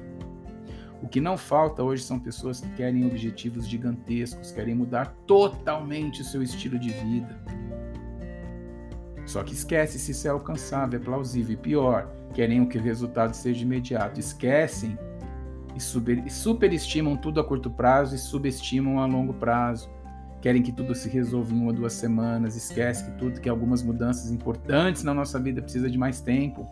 O 1.03 1.09
que 1.09 1.21
não 1.21 1.37
falta 1.37 1.83
hoje 1.83 2.03
são 2.03 2.19
pessoas 2.19 2.61
que 2.61 2.69
querem 2.71 3.07
objetivos 3.07 3.67
gigantescos, 3.67 4.51
querem 4.51 4.75
mudar 4.75 5.15
totalmente 5.27 6.23
o 6.23 6.25
seu 6.25 6.43
estilo 6.43 6.79
de 6.79 6.91
vida. 6.91 7.41
Só 9.25 9.43
que 9.43 9.53
esquece 9.53 9.99
se 9.99 10.13
isso 10.13 10.27
é 10.27 10.31
alcançável, 10.31 10.99
é 10.99 11.03
plausível. 11.03 11.53
E 11.55 11.57
pior, 11.57 12.11
querem 12.35 12.65
que 12.67 12.79
o 12.79 12.83
resultado 12.83 13.35
seja 13.35 13.63
imediato. 13.63 14.19
Esquecem 14.19 14.99
e 15.77 16.31
superestimam 16.31 17.17
tudo 17.17 17.39
a 17.39 17.45
curto 17.45 17.71
prazo 17.71 18.15
e 18.15 18.19
subestimam 18.19 18.99
a 18.99 19.07
longo 19.07 19.35
prazo 19.35 19.89
querem 20.41 20.63
que 20.63 20.73
tudo 20.73 20.95
se 20.95 21.09
resolva 21.09 21.53
em 21.53 21.57
uma 21.57 21.67
ou 21.67 21.73
duas 21.73 21.93
semanas, 21.93 22.57
esquece 22.57 23.05
que 23.05 23.19
tudo, 23.19 23.41
que 23.41 23.49
algumas 23.49 23.83
mudanças 23.83 24.31
importantes 24.31 25.03
na 25.03 25.13
nossa 25.13 25.39
vida 25.39 25.61
precisa 25.61 25.91
de 25.91 25.99
mais 25.99 26.21
tempo. 26.21 26.67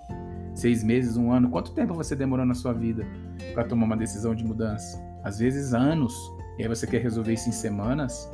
Seis 0.57 0.83
meses, 0.83 1.19
um 1.19 1.31
ano. 1.31 1.51
Quanto 1.51 1.73
tempo 1.73 1.93
você 1.93 2.17
demorou 2.17 2.47
na 2.47 2.55
sua 2.55 2.73
vida 2.73 3.07
para 3.53 3.63
tomar 3.63 3.85
uma 3.85 3.97
decisão 3.97 4.35
de 4.35 4.43
mudança? 4.43 4.99
Às 5.23 5.39
vezes 5.39 5.75
anos. 5.75 6.15
E 6.59 6.63
aí 6.63 6.69
você 6.69 6.87
quer 6.87 7.03
resolver 7.03 7.35
isso 7.35 7.51
em 7.51 7.53
semanas? 7.53 8.31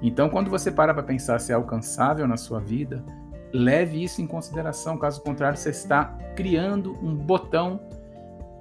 Então, 0.00 0.30
quando 0.30 0.48
você 0.48 0.70
para 0.70 0.94
para 0.94 1.02
pensar 1.02 1.38
se 1.38 1.52
é 1.52 1.54
alcançável 1.54 2.26
na 2.26 2.38
sua 2.38 2.60
vida, 2.60 3.04
leve 3.52 4.02
isso 4.02 4.22
em 4.22 4.26
consideração. 4.26 4.96
Caso 4.96 5.20
contrário, 5.20 5.58
você 5.58 5.68
está 5.68 6.16
criando 6.34 6.96
um 7.02 7.14
botão 7.14 7.78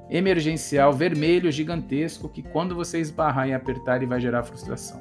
emergencial 0.09 0.91
vermelho 0.91 1.49
gigantesco 1.53 2.27
que 2.27 2.43
quando 2.43 2.75
você 2.75 2.99
esbarrar 2.99 3.47
e 3.47 3.53
apertar, 3.53 3.95
ele 3.95 4.07
vai 4.07 4.19
gerar 4.19 4.43
frustração. 4.43 4.99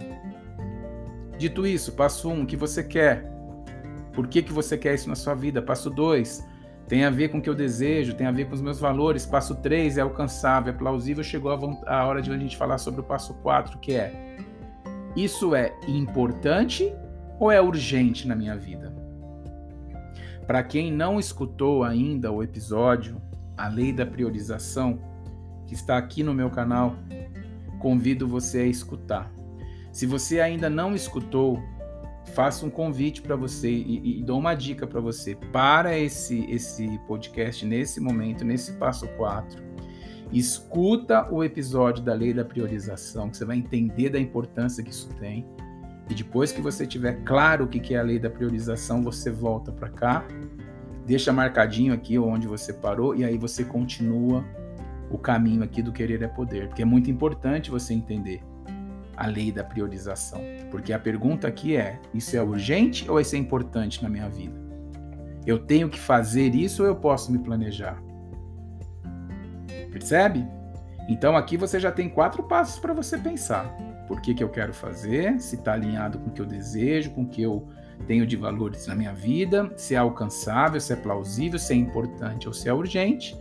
Dito 1.36 1.66
isso, 1.66 1.90
passo 1.94 2.30
1, 2.30 2.32
um, 2.32 2.42
o 2.42 2.46
que 2.46 2.56
você 2.56 2.84
quer? 2.84 3.28
Por 4.12 4.28
que, 4.28 4.40
que 4.40 4.52
você 4.52 4.78
quer 4.78 4.94
isso 4.94 5.08
na 5.08 5.16
sua 5.16 5.34
vida? 5.34 5.60
Passo 5.60 5.90
2, 5.90 6.51
tem 6.92 7.06
a 7.06 7.11
ver 7.11 7.30
com 7.30 7.38
o 7.38 7.40
que 7.40 7.49
eu 7.49 7.54
desejo, 7.54 8.12
tem 8.12 8.26
a 8.26 8.30
ver 8.30 8.44
com 8.44 8.54
os 8.54 8.61
meus 8.61 8.78
valores. 8.78 9.25
Passo 9.25 9.54
3, 9.54 9.96
é 9.96 10.02
alcançável, 10.02 10.75
é 10.75 10.76
plausível. 10.76 11.25
Chegou 11.25 11.50
a, 11.87 12.04
hora 12.04 12.20
de 12.20 12.30
a 12.30 12.37
gente 12.37 12.54
falar 12.54 12.76
sobre 12.76 13.00
o 13.00 13.02
passo 13.02 13.32
4, 13.37 13.78
que 13.78 13.94
é: 13.94 14.37
isso 15.16 15.54
é 15.54 15.72
importante 15.88 16.94
ou 17.40 17.50
é 17.50 17.62
urgente 17.62 18.28
na 18.28 18.37
minha 18.37 18.58
vida? 18.58 18.94
Para 20.46 20.62
quem 20.62 20.92
não 20.92 21.18
escutou 21.18 21.82
ainda 21.82 22.30
o 22.30 22.42
episódio 22.42 23.16
A 23.56 23.68
Lei 23.68 23.90
da 23.90 24.04
Priorização, 24.04 24.99
que 25.66 25.72
está 25.72 25.96
aqui 25.96 26.22
no 26.22 26.34
meu 26.34 26.50
canal, 26.50 26.94
convido 27.78 28.28
você 28.28 28.58
a 28.58 28.66
escutar. 28.66 29.32
Se 29.90 30.04
você 30.04 30.42
ainda 30.42 30.68
não 30.68 30.94
escutou, 30.94 31.58
faço 32.34 32.66
um 32.66 32.70
convite 32.70 33.22
para 33.22 33.36
você 33.36 33.70
e, 33.70 34.20
e, 34.20 34.22
dou 34.22 34.38
uma 34.38 34.54
dica 34.54 34.86
para 34.86 35.00
você. 35.00 35.36
Para 35.52 35.98
esse, 35.98 36.44
esse 36.50 36.98
podcast 37.06 37.64
nesse 37.64 38.00
momento, 38.00 38.44
nesse 38.44 38.72
passo 38.72 39.06
4. 39.16 39.62
Escuta 40.32 41.28
o 41.30 41.44
episódio 41.44 42.02
da 42.02 42.14
lei 42.14 42.32
da 42.32 42.44
priorização, 42.44 43.28
que 43.28 43.36
você 43.36 43.44
vai 43.44 43.56
entender 43.56 44.08
da 44.08 44.18
importância 44.18 44.82
que 44.82 44.90
isso 44.90 45.08
tem. 45.20 45.46
E 46.08 46.14
depois 46.14 46.52
que 46.52 46.60
você 46.60 46.86
tiver 46.86 47.22
claro 47.22 47.66
o 47.66 47.68
que 47.68 47.94
é 47.94 47.98
a 47.98 48.02
lei 48.02 48.18
da 48.18 48.30
priorização, 48.30 49.02
você 49.02 49.30
volta 49.30 49.70
para 49.70 49.90
cá, 49.90 50.24
deixa 51.06 51.32
marcadinho 51.32 51.92
aqui 51.92 52.18
onde 52.18 52.46
você 52.46 52.72
parou 52.72 53.14
e 53.14 53.24
aí 53.24 53.36
você 53.36 53.62
continua 53.62 54.44
o 55.10 55.18
caminho 55.18 55.62
aqui 55.62 55.82
do 55.82 55.92
querer 55.92 56.22
é 56.22 56.28
poder, 56.28 56.68
porque 56.68 56.80
é 56.80 56.86
muito 56.86 57.10
importante 57.10 57.70
você 57.70 57.92
entender 57.92 58.42
a 59.16 59.26
lei 59.26 59.52
da 59.52 59.64
priorização. 59.64 60.40
Porque 60.71 60.92
a 60.92 60.99
pergunta 60.99 61.49
aqui 61.49 61.76
é: 61.76 62.00
isso 62.12 62.37
é 62.37 62.42
urgente 62.42 63.11
ou 63.11 63.21
isso 63.21 63.35
é 63.35 63.38
importante 63.38 64.02
na 64.02 64.09
minha 64.09 64.28
vida? 64.28 64.61
Eu 65.47 65.59
tenho 65.59 65.88
que 65.88 65.99
fazer 65.99 66.54
isso 66.54 66.83
ou 66.83 66.88
eu 66.88 66.97
posso 66.97 67.33
me 67.33 67.38
planejar? 67.38 68.00
Percebe? 69.90 70.47
Então 71.09 71.37
aqui 71.37 71.57
você 71.57 71.81
já 71.81 71.90
tem 71.90 72.09
quatro 72.09 72.42
passos 72.45 72.78
para 72.78 72.95
você 72.95 73.19
pensar. 73.19 73.66
Por 74.07 74.21
que, 74.21 74.35
que 74.35 74.42
eu 74.42 74.49
quero 74.49 74.73
fazer? 74.73 75.40
Se 75.40 75.57
está 75.57 75.73
alinhado 75.73 76.19
com 76.19 76.31
o 76.31 76.33
que 76.33 76.40
eu 76.40 76.47
desejo, 76.47 77.11
com 77.11 77.23
o 77.23 77.28
que 77.28 77.42
eu 77.42 77.69
tenho 78.07 78.26
de 78.26 78.37
valores 78.37 78.87
na 78.87 78.95
minha 78.95 79.12
vida, 79.12 79.73
se 79.76 79.95
é 79.95 79.99
alcançável, 79.99 80.81
se 80.81 80.92
é 80.92 80.97
plausível, 80.97 81.59
se 81.59 81.73
é 81.73 81.76
importante 81.76 82.47
ou 82.47 82.54
se 82.54 82.69
é 82.69 82.73
urgente. 82.73 83.37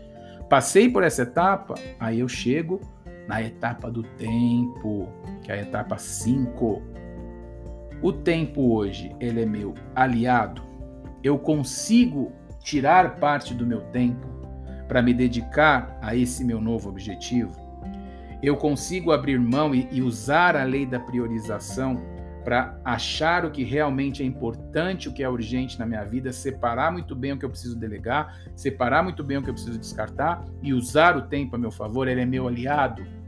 Passei 0.49 0.89
por 0.89 1.03
essa 1.03 1.21
etapa, 1.21 1.75
aí 1.99 2.19
eu 2.19 2.27
chego 2.27 2.81
na 3.31 3.41
etapa 3.41 3.89
do 3.89 4.03
tempo, 4.03 5.07
que 5.41 5.53
é 5.53 5.55
a 5.55 5.61
etapa 5.61 5.97
5. 5.97 6.81
O 8.01 8.11
tempo 8.11 8.73
hoje, 8.75 9.15
ele 9.21 9.43
é 9.43 9.45
meu 9.45 9.73
aliado. 9.95 10.61
Eu 11.23 11.39
consigo 11.39 12.33
tirar 12.59 13.15
parte 13.21 13.53
do 13.53 13.65
meu 13.65 13.79
tempo 13.83 14.27
para 14.85 15.01
me 15.01 15.13
dedicar 15.13 15.97
a 16.01 16.13
esse 16.13 16.43
meu 16.43 16.59
novo 16.59 16.89
objetivo. 16.89 17.55
Eu 18.43 18.57
consigo 18.57 19.13
abrir 19.13 19.39
mão 19.39 19.73
e, 19.73 19.87
e 19.93 20.01
usar 20.01 20.57
a 20.57 20.65
lei 20.65 20.85
da 20.85 20.99
priorização 20.99 22.01
para 22.43 22.77
achar 22.83 23.45
o 23.45 23.51
que 23.51 23.63
realmente 23.63 24.21
é 24.21 24.25
importante, 24.25 25.07
o 25.07 25.13
que 25.13 25.23
é 25.23 25.29
urgente 25.29 25.79
na 25.79 25.85
minha 25.85 26.03
vida, 26.03 26.33
separar 26.33 26.91
muito 26.91 27.15
bem 27.15 27.31
o 27.31 27.37
que 27.37 27.45
eu 27.45 27.49
preciso 27.49 27.79
delegar, 27.79 28.41
separar 28.57 29.01
muito 29.03 29.23
bem 29.23 29.37
o 29.37 29.41
que 29.41 29.49
eu 29.49 29.53
preciso 29.53 29.79
descartar 29.79 30.43
e 30.61 30.73
usar 30.73 31.15
o 31.15 31.21
tempo 31.21 31.55
a 31.55 31.59
meu 31.59 31.71
favor, 31.71 32.09
ele 32.09 32.19
é 32.19 32.25
meu 32.25 32.45
aliado. 32.45 33.20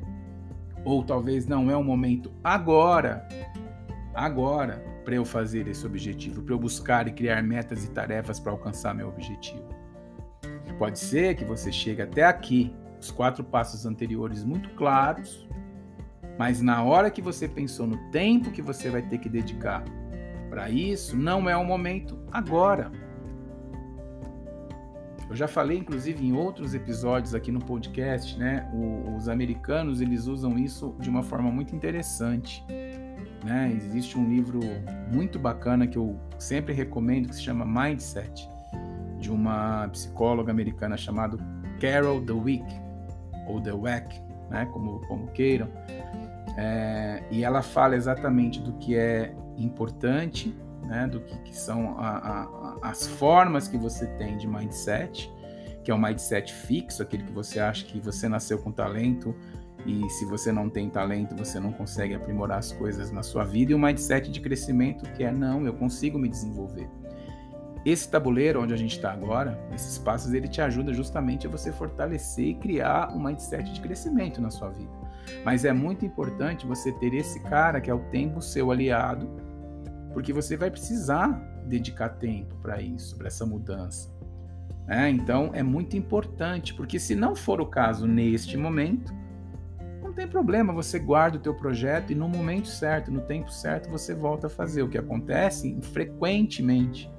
Ou 0.85 1.03
talvez 1.03 1.47
não 1.47 1.71
é 1.71 1.75
o 1.75 1.83
momento 1.83 2.31
agora, 2.43 3.27
agora, 4.13 4.83
para 5.03 5.15
eu 5.15 5.25
fazer 5.25 5.67
esse 5.67 5.85
objetivo, 5.85 6.41
para 6.41 6.53
eu 6.53 6.59
buscar 6.59 7.07
e 7.07 7.11
criar 7.11 7.41
metas 7.41 7.85
e 7.85 7.91
tarefas 7.91 8.39
para 8.39 8.51
alcançar 8.51 8.93
meu 8.93 9.07
objetivo? 9.07 9.67
Pode 10.77 10.99
ser 10.99 11.35
que 11.35 11.45
você 11.45 11.71
chegue 11.71 12.01
até 12.01 12.23
aqui, 12.23 12.73
os 12.99 13.11
quatro 13.11 13.43
passos 13.43 13.85
anteriores 13.85 14.43
muito 14.43 14.69
claros, 14.71 15.47
mas 16.37 16.61
na 16.61 16.83
hora 16.83 17.11
que 17.11 17.21
você 17.21 17.47
pensou 17.47 17.85
no 17.85 17.97
tempo 18.11 18.51
que 18.51 18.61
você 18.61 18.89
vai 18.89 19.01
ter 19.01 19.19
que 19.19 19.29
dedicar 19.29 19.83
para 20.49 20.69
isso, 20.69 21.15
não 21.15 21.49
é 21.49 21.55
o 21.55 21.63
momento 21.63 22.19
agora. 22.31 22.91
Eu 25.33 25.37
já 25.37 25.47
falei, 25.47 25.79
inclusive, 25.79 26.23
em 26.23 26.31
outros 26.31 26.75
episódios 26.75 27.33
aqui 27.33 27.51
no 27.51 27.59
podcast, 27.59 28.37
né? 28.37 28.69
O, 28.71 29.15
os 29.15 29.27
americanos 29.27 29.99
eles 29.99 30.27
usam 30.27 30.59
isso 30.59 30.95
de 30.99 31.09
uma 31.09 31.23
forma 31.23 31.49
muito 31.49 31.75
interessante. 31.75 32.63
Né? 33.43 33.73
Existe 33.75 34.15
um 34.15 34.29
livro 34.29 34.59
muito 35.11 35.39
bacana 35.39 35.87
que 35.87 35.97
eu 35.97 36.19
sempre 36.37 36.71
recomendo 36.71 37.29
que 37.29 37.35
se 37.35 37.41
chama 37.41 37.65
Mindset, 37.65 38.47
de 39.17 39.31
uma 39.31 39.87
psicóloga 39.87 40.51
americana 40.51 40.95
chamada 40.95 41.35
Carol 41.81 42.21
Dweck, 42.21 42.63
ou 43.47 43.59
Dweck, 43.59 44.21
né? 44.51 44.67
como, 44.71 44.99
como 45.07 45.25
queiram. 45.31 45.67
É, 46.59 47.23
e 47.31 47.43
ela 47.43 47.63
fala 47.63 47.95
exatamente 47.95 48.61
do 48.61 48.73
que 48.73 48.95
é 48.95 49.33
importante, 49.57 50.55
né? 50.85 51.07
do 51.07 51.21
que, 51.21 51.37
que 51.39 51.55
são 51.55 51.97
a, 51.97 52.17
a, 52.17 52.77
as 52.89 53.07
formas 53.07 53.67
que 53.67 53.77
você 53.77 54.05
tem 54.05 54.37
de 54.37 54.47
mindset, 54.47 55.31
que 55.83 55.91
é 55.91 55.93
o 55.93 56.01
mindset 56.01 56.53
fixo, 56.53 57.01
aquele 57.01 57.23
que 57.23 57.31
você 57.31 57.59
acha 57.59 57.85
que 57.85 57.99
você 57.99 58.27
nasceu 58.29 58.59
com 58.59 58.71
talento 58.71 59.35
e 59.85 60.09
se 60.09 60.25
você 60.25 60.51
não 60.51 60.69
tem 60.69 60.89
talento, 60.89 61.35
você 61.35 61.59
não 61.59 61.71
consegue 61.71 62.15
aprimorar 62.15 62.59
as 62.59 62.71
coisas 62.71 63.11
na 63.11 63.21
sua 63.21 63.43
vida, 63.43 63.73
e 63.73 63.75
o 63.75 63.79
mindset 63.79 64.31
de 64.31 64.39
crescimento, 64.39 65.03
que 65.11 65.23
é 65.23 65.31
não, 65.31 65.65
eu 65.65 65.73
consigo 65.73 66.17
me 66.17 66.29
desenvolver. 66.29 66.89
Esse 67.85 68.09
tabuleiro 68.09 68.61
onde 68.61 68.73
a 68.73 68.77
gente 68.77 68.95
está 68.95 69.11
agora, 69.11 69.59
esses 69.73 69.97
passos, 69.97 70.33
ele 70.33 70.47
te 70.47 70.61
ajuda 70.61 70.93
justamente 70.93 71.47
a 71.47 71.49
você 71.49 71.69
fortalecer 71.69 72.45
e 72.45 72.55
criar 72.55 73.13
um 73.13 73.21
mindset 73.21 73.73
de 73.73 73.81
crescimento 73.81 74.41
na 74.41 74.49
sua 74.49 74.69
vida. 74.69 74.91
Mas 75.43 75.65
é 75.65 75.73
muito 75.73 76.05
importante 76.05 76.65
você 76.65 76.93
ter 76.93 77.13
esse 77.13 77.41
cara 77.41 77.81
que 77.81 77.89
é 77.89 77.93
o 77.93 77.99
tempo 77.99 78.41
seu 78.41 78.71
aliado, 78.71 79.29
porque 80.13 80.31
você 80.31 80.55
vai 80.55 80.69
precisar 80.69 81.29
dedicar 81.65 82.09
tempo 82.09 82.55
para 82.61 82.81
isso, 82.81 83.15
para 83.15 83.27
essa 83.27 83.45
mudança. 83.45 84.13
É, 84.87 85.09
então 85.09 85.51
é 85.53 85.63
muito 85.63 85.95
importante, 85.97 86.73
porque 86.73 86.99
se 86.99 87.15
não 87.15 87.35
for 87.35 87.61
o 87.61 87.65
caso 87.65 88.05
neste 88.05 88.57
momento, 88.57 89.13
não 90.01 90.13
tem 90.13 90.27
problema, 90.27 90.73
você 90.73 90.99
guarda 90.99 91.37
o 91.37 91.39
teu 91.39 91.55
projeto 91.55 92.11
e 92.11 92.15
no 92.15 92.27
momento 92.27 92.67
certo, 92.67 93.09
no 93.09 93.21
tempo 93.21 93.51
certo, 93.51 93.89
você 93.89 94.13
volta 94.13 94.47
a 94.47 94.49
fazer. 94.49 94.83
O 94.83 94.89
que 94.89 94.97
acontece 94.97 95.75
frequentemente, 95.81 97.09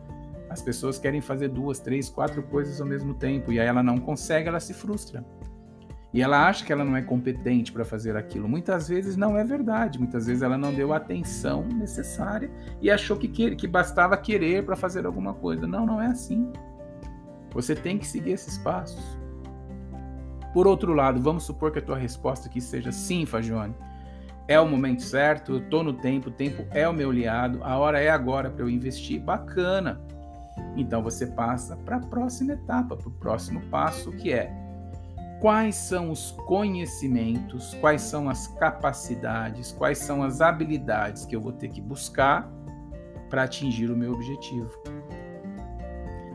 as 0.48 0.62
pessoas 0.62 0.98
querem 0.98 1.20
fazer 1.20 1.48
duas, 1.48 1.80
três, 1.80 2.08
quatro 2.08 2.42
coisas 2.44 2.80
ao 2.80 2.86
mesmo 2.86 3.14
tempo 3.14 3.50
e 3.50 3.58
aí 3.58 3.66
ela 3.66 3.82
não 3.82 3.98
consegue, 3.98 4.48
ela 4.48 4.60
se 4.60 4.72
frustra. 4.74 5.24
E 6.14 6.22
ela 6.22 6.46
acha 6.46 6.64
que 6.64 6.72
ela 6.72 6.84
não 6.84 6.96
é 6.96 7.02
competente 7.02 7.72
para 7.72 7.84
fazer 7.84 8.16
aquilo. 8.16 8.48
Muitas 8.48 8.86
vezes 8.86 9.16
não 9.16 9.36
é 9.36 9.42
verdade. 9.42 9.98
Muitas 9.98 10.26
vezes 10.26 10.44
ela 10.44 10.56
não 10.56 10.72
deu 10.72 10.92
a 10.92 10.98
atenção 10.98 11.64
necessária 11.64 12.48
e 12.80 12.88
achou 12.88 13.16
que, 13.16 13.26
que, 13.26 13.56
que 13.56 13.66
bastava 13.66 14.16
querer 14.16 14.64
para 14.64 14.76
fazer 14.76 15.04
alguma 15.06 15.34
coisa. 15.34 15.66
Não, 15.66 15.84
não 15.84 16.00
é 16.00 16.06
assim. 16.06 16.52
Você 17.52 17.74
tem 17.74 17.98
que 17.98 18.06
seguir 18.06 18.30
esses 18.30 18.56
passos. 18.58 19.18
Por 20.52 20.68
outro 20.68 20.92
lado, 20.92 21.20
vamos 21.20 21.42
supor 21.42 21.72
que 21.72 21.80
a 21.80 21.82
tua 21.82 21.98
resposta 21.98 22.48
aqui 22.48 22.60
seja 22.60 22.92
sim, 22.92 23.26
Fagione. 23.26 23.74
É 24.46 24.60
o 24.60 24.68
momento 24.68 25.02
certo, 25.02 25.54
eu 25.54 25.58
estou 25.58 25.82
no 25.82 25.94
tempo, 25.94 26.28
o 26.28 26.32
tempo 26.32 26.64
é 26.70 26.88
o 26.88 26.92
meu 26.92 27.10
aliado, 27.10 27.58
a 27.64 27.76
hora 27.76 27.98
é 27.98 28.08
agora 28.08 28.48
para 28.50 28.62
eu 28.62 28.70
investir. 28.70 29.20
Bacana. 29.20 30.00
Então 30.76 31.02
você 31.02 31.26
passa 31.26 31.76
para 31.78 31.96
a 31.96 32.00
próxima 32.00 32.52
etapa, 32.52 32.96
para 32.96 33.08
o 33.08 33.10
próximo 33.10 33.60
passo, 33.62 34.12
que 34.12 34.32
é 34.32 34.63
quais 35.44 35.74
são 35.74 36.10
os 36.10 36.30
conhecimentos, 36.46 37.74
quais 37.74 38.00
são 38.00 38.30
as 38.30 38.46
capacidades, 38.46 39.72
quais 39.72 39.98
são 39.98 40.22
as 40.22 40.40
habilidades 40.40 41.26
que 41.26 41.36
eu 41.36 41.40
vou 41.42 41.52
ter 41.52 41.68
que 41.68 41.82
buscar 41.82 42.50
para 43.28 43.42
atingir 43.42 43.90
o 43.90 43.96
meu 43.96 44.12
objetivo. 44.14 44.70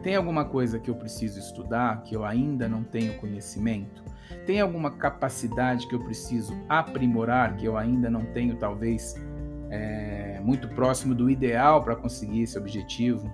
Tem 0.03 0.15
alguma 0.15 0.45
coisa 0.45 0.77
que 0.77 0.91
eu 0.91 0.95
preciso 0.95 1.39
estudar 1.39 2.03
que 2.03 2.15
eu 2.15 2.23
ainda 2.23 2.69
não 2.69 2.83
tenho 2.83 3.17
conhecimento? 3.17 4.03
Tem 4.45 4.61
alguma 4.61 4.91
capacidade 4.91 5.87
que 5.87 5.95
eu 5.95 6.03
preciso 6.03 6.53
aprimorar 6.69 7.57
que 7.57 7.65
eu 7.65 7.77
ainda 7.77 8.11
não 8.11 8.25
tenho, 8.25 8.57
talvez, 8.57 9.15
é, 9.71 10.39
muito 10.43 10.67
próximo 10.67 11.15
do 11.15 11.31
ideal 11.31 11.83
para 11.83 11.95
conseguir 11.95 12.43
esse 12.43 12.59
objetivo? 12.59 13.27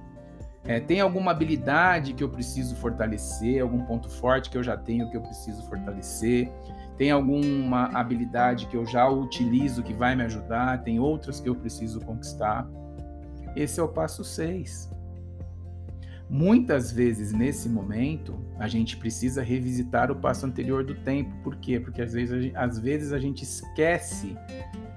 É, 0.68 0.80
tem 0.80 1.00
alguma 1.00 1.32
habilidade 1.32 2.14
que 2.14 2.24
eu 2.24 2.30
preciso 2.30 2.76
fortalecer, 2.76 3.62
algum 3.62 3.86
ponto 3.86 4.10
forte 4.10 4.50
que 4.50 4.58
eu 4.58 4.64
já 4.64 4.76
tenho 4.76 5.10
que 5.10 5.18
eu 5.18 5.22
preciso 5.22 5.64
fortalecer? 5.68 6.52
Tem 6.98 7.12
alguma 7.12 7.86
habilidade 7.94 8.66
que 8.66 8.76
eu 8.76 8.86
já 8.86 9.08
utilizo 9.08 9.84
que 9.84 9.94
vai 9.94 10.16
me 10.16 10.24
ajudar? 10.24 10.82
Tem 10.84 11.00
outras 11.00 11.40
que 11.40 11.48
eu 11.48 11.56
preciso 11.56 12.02
conquistar? 12.02 12.68
Esse 13.56 13.80
é 13.80 13.84
o 13.84 13.88
passo 13.88 14.24
6. 14.24 14.92
Muitas 16.28 16.92
vezes 16.92 17.32
nesse 17.32 17.70
momento 17.70 18.36
a 18.58 18.68
gente 18.68 18.98
precisa 18.98 19.44
revisitar 19.44 20.10
o 20.12 20.16
passo 20.16 20.48
anterior 20.48 20.84
do 20.84 20.96
tempo. 20.96 21.32
Por 21.44 21.58
quê? 21.58 21.80
Porque 21.80 22.02
às 22.02 22.14
vezes, 22.14 22.52
às 22.56 22.80
vezes 22.80 23.14
a 23.14 23.20
gente 23.20 23.44
esquece 23.44 24.36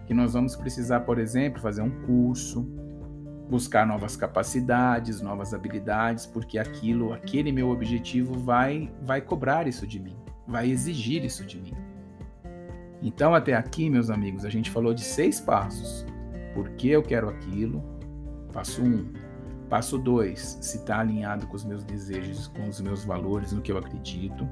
que 0.06 0.14
nós 0.14 0.32
vamos 0.32 0.56
precisar, 0.56 1.00
por 1.00 1.18
exemplo, 1.18 1.60
fazer 1.60 1.82
um 1.82 1.90
curso, 2.06 2.66
buscar 3.48 3.86
novas 3.86 4.16
capacidades, 4.16 5.20
novas 5.20 5.54
habilidades, 5.54 6.26
porque 6.26 6.58
aquilo, 6.58 7.12
aquele 7.12 7.50
meu 7.50 7.70
objetivo 7.70 8.34
vai 8.34 8.92
vai 9.02 9.20
cobrar 9.20 9.66
isso 9.66 9.86
de 9.86 9.98
mim, 9.98 10.16
vai 10.46 10.70
exigir 10.70 11.24
isso 11.24 11.44
de 11.44 11.60
mim. 11.60 11.74
Então 13.02 13.34
até 13.34 13.54
aqui, 13.54 13.88
meus 13.88 14.10
amigos, 14.10 14.44
a 14.44 14.50
gente 14.50 14.70
falou 14.70 14.92
de 14.92 15.02
seis 15.02 15.40
passos. 15.40 16.04
Por 16.54 16.70
que 16.70 16.88
eu 16.88 17.02
quero 17.02 17.28
aquilo? 17.28 17.82
Passo 18.52 18.82
um. 18.82 19.12
Passo 19.68 19.98
dois, 19.98 20.58
se 20.62 20.78
está 20.78 21.00
alinhado 21.00 21.46
com 21.46 21.54
os 21.54 21.64
meus 21.64 21.84
desejos, 21.84 22.48
com 22.48 22.66
os 22.68 22.80
meus 22.80 23.04
valores, 23.04 23.52
no 23.52 23.60
que 23.60 23.70
eu 23.70 23.76
acredito. 23.76 24.48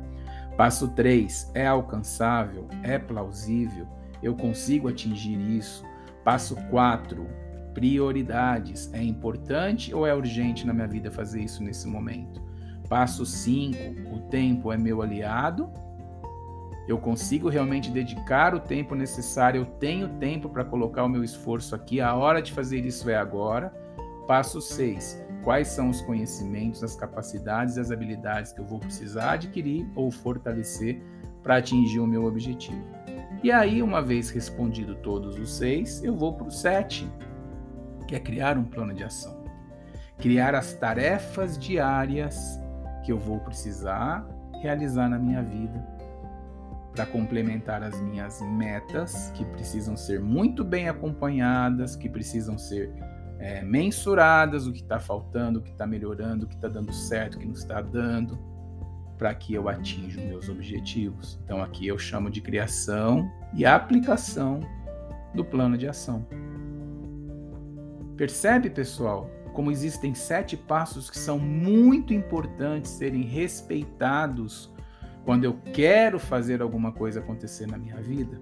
Passo 0.57 0.89
três, 0.89 1.51
é 1.55 1.67
alcançável, 1.67 2.69
é 2.83 2.99
plausível, 2.99 3.87
eu 4.23 4.35
consigo 4.35 4.89
atingir 4.89 5.39
isso. 5.39 5.85
Passo 6.23 6.57
quatro, 6.71 7.27
prioridades. 7.77 8.91
É 8.95 9.03
importante 9.03 9.95
ou 9.95 10.07
é 10.07 10.15
urgente 10.15 10.67
na 10.67 10.73
minha 10.73 10.89
vida 10.89 11.11
fazer 11.11 11.43
isso 11.43 11.63
nesse 11.63 11.87
momento? 11.87 12.41
Passo 12.89 13.27
5. 13.27 13.77
O 14.15 14.21
tempo 14.31 14.73
é 14.73 14.79
meu 14.79 15.03
aliado. 15.03 15.71
Eu 16.89 16.97
consigo 16.97 17.51
realmente 17.51 17.91
dedicar 17.91 18.55
o 18.55 18.61
tempo 18.61 18.95
necessário. 18.95 19.61
Eu 19.61 19.67
tenho 19.67 20.09
tempo 20.19 20.49
para 20.49 20.65
colocar 20.65 21.05
o 21.05 21.09
meu 21.09 21.23
esforço 21.23 21.75
aqui. 21.75 22.01
A 22.01 22.15
hora 22.15 22.41
de 22.41 22.51
fazer 22.51 22.83
isso 22.87 23.11
é 23.11 23.17
agora. 23.17 23.69
Passo 24.27 24.59
6. 24.63 25.23
Quais 25.45 25.69
são 25.69 25.91
os 25.91 26.01
conhecimentos, 26.01 26.83
as 26.83 26.97
capacidades 26.97 27.77
e 27.77 27.81
as 27.81 27.91
habilidades 27.91 28.53
que 28.53 28.61
eu 28.61 28.65
vou 28.65 28.81
precisar 28.81 29.33
adquirir 29.33 29.87
ou 29.95 30.11
fortalecer 30.11 31.03
para 31.43 31.59
atingir 31.59 32.01
o 32.01 32.07
meu 32.07 32.25
objetivo? 32.25 32.83
E 33.43 33.53
aí, 33.53 33.83
uma 33.83 34.01
vez 34.01 34.31
respondido 34.31 34.95
todos 34.95 35.39
os 35.39 35.55
seis, 35.55 36.03
eu 36.03 36.17
vou 36.17 36.33
para 36.33 36.47
o 36.47 36.51
7 36.51 37.07
que 38.07 38.15
é 38.15 38.21
criar 38.21 38.57
um 38.57 38.65
plano 38.65 38.95
de 38.95 39.05
ação. 39.05 39.45
Criar 40.19 40.55
as 40.55 40.73
tarefas 40.73 41.59
diárias 41.59 42.59
que 43.05 43.13
eu 43.13 43.19
vou 43.19 43.39
precisar 43.41 44.27
realizar 44.61 45.09
na 45.09 45.19
minha 45.19 45.43
vida 45.43 45.97
para 46.93 47.05
complementar 47.05 47.83
as 47.83 48.01
minhas 48.01 48.41
metas, 48.41 49.31
que 49.35 49.45
precisam 49.45 49.97
ser 49.97 50.19
muito 50.19 50.65
bem 50.65 50.89
acompanhadas, 50.89 51.95
que 51.95 52.09
precisam 52.09 52.57
ser 52.57 52.91
é, 53.39 53.63
mensuradas, 53.63 54.67
o 54.67 54.73
que 54.73 54.81
está 54.81 54.99
faltando, 54.99 55.59
o 55.59 55.63
que 55.63 55.71
está 55.71 55.87
melhorando, 55.87 56.47
o 56.47 56.49
que 56.49 56.55
está 56.55 56.69
dando 56.69 56.93
certo, 56.93 57.35
o 57.35 57.39
que 57.39 57.47
não 57.47 57.53
está 57.53 57.83
dando, 57.83 58.39
para 59.19 59.35
que 59.35 59.53
eu 59.53 59.69
atinja 59.69 60.19
os 60.19 60.27
meus 60.27 60.49
objetivos. 60.49 61.39
Então 61.45 61.63
aqui 61.63 61.87
eu 61.87 61.99
chamo 61.99 62.31
de 62.31 62.41
criação 62.41 63.31
e 63.53 63.67
aplicação 63.67 64.61
do 65.35 65.45
plano 65.45 65.77
de 65.77 65.87
ação. 65.87 66.27
Percebe, 68.17 68.71
pessoal, 68.71 69.31
como 69.53 69.71
existem 69.71 70.15
sete 70.15 70.57
passos 70.57 71.11
que 71.11 71.19
são 71.19 71.39
muito 71.39 72.15
importantes 72.15 72.93
serem 72.93 73.23
respeitados 73.23 74.73
quando 75.25 75.45
eu 75.45 75.59
quero 75.73 76.19
fazer 76.19 76.63
alguma 76.63 76.93
coisa 76.93 77.21
acontecer 77.21 77.67
na 77.67 77.77
minha 77.77 77.97
vida? 77.97 78.41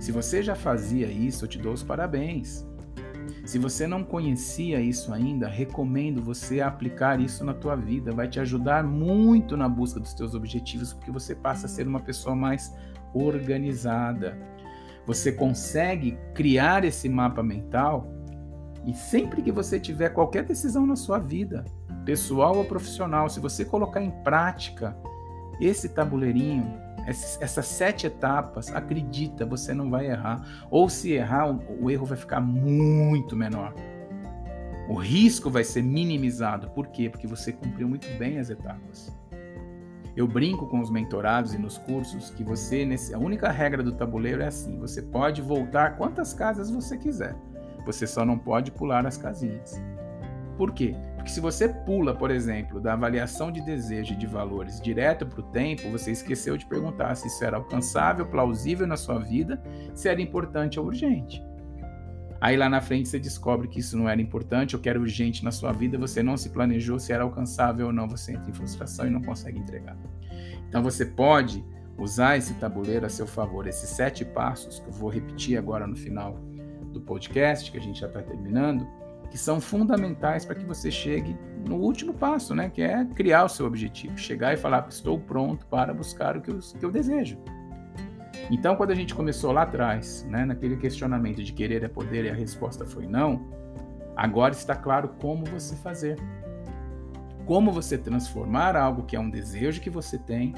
Se 0.00 0.10
você 0.10 0.42
já 0.42 0.56
fazia 0.56 1.06
isso, 1.06 1.44
eu 1.44 1.48
te 1.48 1.58
dou 1.58 1.72
os 1.72 1.84
parabéns. 1.84 2.66
Se 3.44 3.58
você 3.58 3.86
não 3.86 4.02
conhecia 4.02 4.80
isso 4.80 5.12
ainda, 5.12 5.46
recomendo 5.46 6.20
você 6.20 6.60
aplicar 6.60 7.20
isso 7.20 7.44
na 7.44 7.54
tua 7.54 7.76
vida. 7.76 8.10
Vai 8.10 8.26
te 8.26 8.40
ajudar 8.40 8.82
muito 8.82 9.56
na 9.56 9.68
busca 9.68 10.00
dos 10.00 10.14
teus 10.14 10.34
objetivos, 10.34 10.92
porque 10.92 11.12
você 11.12 11.34
passa 11.34 11.66
a 11.66 11.68
ser 11.68 11.86
uma 11.86 12.00
pessoa 12.00 12.34
mais 12.34 12.74
organizada 13.12 14.36
você 15.06 15.32
consegue 15.32 16.18
criar 16.34 16.84
esse 16.84 17.08
mapa 17.08 17.42
mental 17.42 18.10
E 18.86 18.92
sempre 18.92 19.42
que 19.42 19.50
você 19.50 19.80
tiver 19.80 20.10
qualquer 20.10 20.44
decisão 20.44 20.86
na 20.86 20.94
sua 20.94 21.18
vida, 21.18 21.64
pessoal 22.04 22.56
ou 22.56 22.64
profissional, 22.64 23.28
se 23.30 23.40
você 23.40 23.64
colocar 23.64 24.00
em 24.00 24.10
prática 24.22 24.96
esse 25.60 25.88
tabuleirinho, 25.88 26.78
essas 27.06 27.66
sete 27.66 28.06
etapas, 28.06 28.70
acredita, 28.74 29.46
você 29.46 29.72
não 29.72 29.90
vai 29.90 30.06
errar. 30.06 30.66
Ou 30.70 30.88
se 30.88 31.12
errar, 31.12 31.50
o 31.80 31.90
erro 31.90 32.06
vai 32.06 32.16
ficar 32.16 32.40
muito 32.40 33.36
menor. 33.36 33.74
O 34.88 34.94
risco 34.94 35.50
vai 35.50 35.64
ser 35.64 35.82
minimizado. 35.82 36.68
Por 36.70 36.88
quê? 36.88 37.08
Porque 37.08 37.26
você 37.26 37.52
cumpriu 37.52 37.88
muito 37.88 38.06
bem 38.18 38.38
as 38.38 38.50
etapas. 38.50 39.14
Eu 40.16 40.28
brinco 40.28 40.66
com 40.66 40.80
os 40.80 40.90
mentorados 40.90 41.54
e 41.54 41.58
nos 41.58 41.76
cursos 41.76 42.30
que 42.30 42.44
você, 42.44 42.88
a 43.12 43.18
única 43.18 43.50
regra 43.50 43.82
do 43.82 43.92
tabuleiro 43.92 44.42
é 44.42 44.46
assim: 44.46 44.78
você 44.78 45.02
pode 45.02 45.42
voltar 45.42 45.96
quantas 45.96 46.32
casas 46.32 46.70
você 46.70 46.96
quiser. 46.96 47.34
Você 47.84 48.06
só 48.06 48.24
não 48.24 48.38
pode 48.38 48.70
pular 48.70 49.04
as 49.06 49.16
casinhas. 49.16 49.82
Por 50.56 50.72
quê? 50.72 50.94
Porque 51.16 51.30
se 51.30 51.40
você 51.40 51.68
pula, 51.68 52.14
por 52.14 52.30
exemplo, 52.30 52.80
da 52.80 52.92
avaliação 52.92 53.50
de 53.50 53.60
desejo 53.60 54.14
e 54.14 54.16
de 54.16 54.26
valores 54.26 54.80
direto 54.80 55.26
para 55.26 55.40
o 55.40 55.42
tempo, 55.42 55.90
você 55.90 56.12
esqueceu 56.12 56.56
de 56.56 56.64
perguntar 56.64 57.14
se 57.16 57.26
isso 57.26 57.44
era 57.44 57.56
alcançável, 57.56 58.24
plausível 58.26 58.86
na 58.86 58.96
sua 58.96 59.18
vida, 59.18 59.60
se 59.94 60.08
era 60.08 60.22
importante 60.22 60.78
ou 60.78 60.86
urgente. 60.86 61.42
Aí 62.44 62.58
lá 62.58 62.68
na 62.68 62.82
frente 62.82 63.08
você 63.08 63.18
descobre 63.18 63.66
que 63.66 63.80
isso 63.80 63.96
não 63.96 64.06
era 64.06 64.20
importante 64.20 64.76
ou 64.76 64.82
que 64.82 64.86
era 64.86 65.00
urgente 65.00 65.42
na 65.42 65.50
sua 65.50 65.72
vida, 65.72 65.96
você 65.96 66.22
não 66.22 66.36
se 66.36 66.50
planejou 66.50 66.98
se 66.98 67.10
era 67.10 67.22
alcançável 67.22 67.86
ou 67.86 67.92
não, 67.92 68.06
você 68.06 68.32
entra 68.32 68.50
em 68.50 68.52
frustração 68.52 69.06
e 69.06 69.10
não 69.10 69.22
consegue 69.22 69.58
entregar. 69.58 69.96
Então 70.68 70.82
você 70.82 71.06
pode 71.06 71.64
usar 71.96 72.36
esse 72.36 72.52
tabuleiro 72.52 73.06
a 73.06 73.08
seu 73.08 73.26
favor, 73.26 73.66
esses 73.66 73.88
sete 73.88 74.26
passos 74.26 74.78
que 74.78 74.86
eu 74.86 74.92
vou 74.92 75.08
repetir 75.08 75.56
agora 75.56 75.86
no 75.86 75.96
final 75.96 76.38
do 76.92 77.00
podcast, 77.00 77.72
que 77.72 77.78
a 77.78 77.80
gente 77.80 77.98
já 77.98 78.08
está 78.08 78.20
terminando, 78.20 78.86
que 79.30 79.38
são 79.38 79.58
fundamentais 79.58 80.44
para 80.44 80.54
que 80.54 80.66
você 80.66 80.90
chegue 80.90 81.34
no 81.66 81.76
último 81.76 82.12
passo, 82.12 82.54
né? 82.54 82.68
Que 82.68 82.82
é 82.82 83.06
criar 83.14 83.44
o 83.44 83.48
seu 83.48 83.64
objetivo, 83.64 84.18
chegar 84.18 84.52
e 84.52 84.58
falar: 84.58 84.86
estou 84.86 85.18
pronto 85.18 85.64
para 85.68 85.94
buscar 85.94 86.36
o 86.36 86.42
que 86.42 86.50
eu, 86.50 86.58
que 86.58 86.84
eu 86.84 86.92
desejo. 86.92 87.38
Então, 88.50 88.76
quando 88.76 88.90
a 88.90 88.94
gente 88.94 89.14
começou 89.14 89.52
lá 89.52 89.62
atrás, 89.62 90.24
né, 90.28 90.44
naquele 90.44 90.76
questionamento 90.76 91.42
de 91.42 91.52
querer 91.52 91.82
é 91.82 91.88
poder 91.88 92.24
e 92.24 92.30
a 92.30 92.34
resposta 92.34 92.84
foi 92.84 93.06
não, 93.06 93.48
agora 94.16 94.52
está 94.52 94.74
claro 94.74 95.08
como 95.20 95.44
você 95.46 95.74
fazer. 95.76 96.18
Como 97.46 97.72
você 97.72 97.96
transformar 97.96 98.76
algo 98.76 99.04
que 99.04 99.16
é 99.16 99.20
um 99.20 99.30
desejo 99.30 99.80
que 99.80 99.90
você 99.90 100.18
tem 100.18 100.54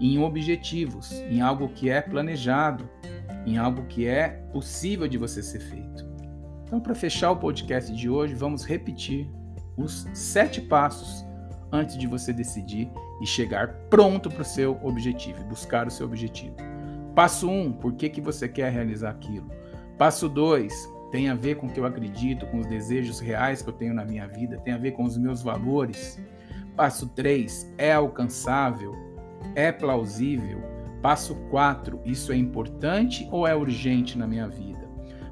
em 0.00 0.18
objetivos, 0.18 1.12
em 1.12 1.40
algo 1.40 1.68
que 1.68 1.88
é 1.88 2.00
planejado, 2.00 2.88
em 3.46 3.56
algo 3.56 3.84
que 3.86 4.06
é 4.06 4.28
possível 4.52 5.08
de 5.08 5.18
você 5.18 5.42
ser 5.42 5.60
feito. 5.60 6.06
Então, 6.64 6.80
para 6.80 6.94
fechar 6.94 7.30
o 7.30 7.36
podcast 7.36 7.92
de 7.94 8.08
hoje, 8.08 8.34
vamos 8.34 8.64
repetir 8.64 9.28
os 9.76 10.06
sete 10.14 10.60
passos 10.60 11.24
antes 11.70 11.96
de 11.96 12.06
você 12.06 12.32
decidir 12.32 12.90
e 13.22 13.26
chegar 13.26 13.68
pronto 13.88 14.30
para 14.30 14.42
o 14.42 14.44
seu 14.44 14.78
objetivo, 14.82 15.42
buscar 15.44 15.86
o 15.86 15.90
seu 15.90 16.06
objetivo. 16.06 16.71
Passo 17.14 17.48
1, 17.48 17.60
um, 17.60 17.72
por 17.72 17.92
que, 17.92 18.08
que 18.08 18.20
você 18.20 18.48
quer 18.48 18.72
realizar 18.72 19.10
aquilo? 19.10 19.50
Passo 19.98 20.28
2, 20.28 20.72
tem 21.10 21.28
a 21.28 21.34
ver 21.34 21.56
com 21.56 21.66
o 21.66 21.70
que 21.70 21.78
eu 21.78 21.84
acredito, 21.84 22.46
com 22.46 22.58
os 22.58 22.66
desejos 22.66 23.20
reais 23.20 23.60
que 23.60 23.68
eu 23.68 23.74
tenho 23.74 23.92
na 23.92 24.04
minha 24.04 24.26
vida, 24.26 24.56
tem 24.58 24.72
a 24.72 24.78
ver 24.78 24.92
com 24.92 25.04
os 25.04 25.18
meus 25.18 25.42
valores. 25.42 26.18
Passo 26.74 27.06
3, 27.08 27.74
é 27.76 27.92
alcançável? 27.92 28.94
É 29.54 29.70
plausível? 29.70 30.62
Passo 31.02 31.34
4, 31.50 32.00
isso 32.06 32.32
é 32.32 32.36
importante 32.36 33.28
ou 33.30 33.46
é 33.46 33.54
urgente 33.54 34.16
na 34.16 34.26
minha 34.26 34.48
vida? 34.48 34.88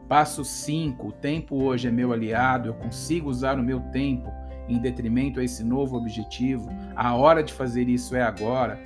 Passo 0.07 0.45
5, 0.45 1.07
o 1.07 1.13
tempo 1.13 1.63
hoje 1.63 1.89
é 1.89 1.91
meu 1.91 2.13
aliado, 2.13 2.69
eu 2.69 2.75
consigo 2.75 3.31
usar 3.31 3.59
o 3.59 3.63
meu 3.63 3.81
tempo 3.91 4.31
em 4.69 4.79
detrimento 4.79 5.41
a 5.41 5.45
esse 5.45 5.65
novo 5.65 5.97
objetivo. 5.97 6.69
A 6.95 7.15
hora 7.15 7.43
de 7.43 7.53
fazer 7.55 7.89
isso 7.89 8.15
é 8.15 8.23
agora. 8.23 8.79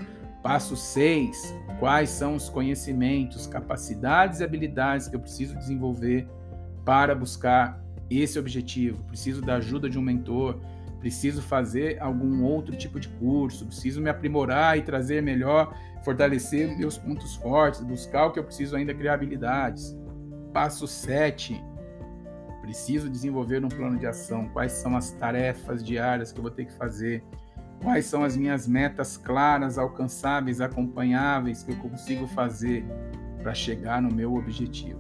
Passo 0.45 0.77
6, 0.77 1.55
quais 1.79 2.11
são 2.11 2.35
os 2.35 2.51
conhecimentos, 2.51 3.47
capacidades 3.47 4.41
e 4.41 4.45
habilidades 4.45 5.09
que 5.09 5.17
eu 5.17 5.21
preciso 5.21 5.57
desenvolver 5.57 6.29
para 6.85 7.15
buscar 7.15 7.83
esse 8.11 8.39
objetivo. 8.39 9.03
Preciso 9.05 9.41
da 9.41 9.55
ajuda 9.55 9.89
de 9.89 9.99
um 9.99 10.03
mentor, 10.03 10.61
preciso 11.01 11.41
fazer 11.41 11.99
algum 11.99 12.45
outro 12.45 12.77
tipo 12.77 13.01
de 13.01 13.09
curso, 13.09 13.65
preciso 13.65 14.03
me 14.03 14.11
aprimorar 14.11 14.77
e 14.77 14.83
trazer 14.83 15.23
melhor, 15.23 15.75
fortalecer 16.05 16.77
meus 16.77 16.99
pontos 16.99 17.37
fortes, 17.37 17.81
buscar 17.81 18.27
o 18.27 18.31
que 18.31 18.39
eu 18.39 18.45
preciso 18.45 18.77
ainda 18.77 18.93
criar 18.93 19.15
habilidades. 19.15 19.97
Passo 20.53 20.87
7. 20.87 21.59
Preciso 22.61 23.09
desenvolver 23.09 23.65
um 23.65 23.69
plano 23.71 23.99
de 23.99 24.07
ação. 24.07 24.47
Quais 24.51 24.73
são 24.73 24.95
as 24.95 25.11
tarefas 25.13 25.83
diárias 25.83 26.33
que 26.33 26.39
eu 26.39 26.43
vou 26.43 26.53
ter 26.53 26.67
que 26.67 26.75
fazer? 26.75 27.25
Quais 27.85 28.07
são 28.07 28.25
as 28.25 28.35
minhas 28.35 28.67
metas 28.67 29.19
claras, 29.19 29.77
alcançáveis, 29.77 30.59
acompanháveis 30.59 31.63
que 31.63 31.73
eu 31.73 31.77
consigo 31.77 32.27
fazer 32.27 32.83
para 33.43 33.53
chegar 33.53 34.01
no 34.01 34.11
meu 34.11 34.35
objetivo? 34.37 34.99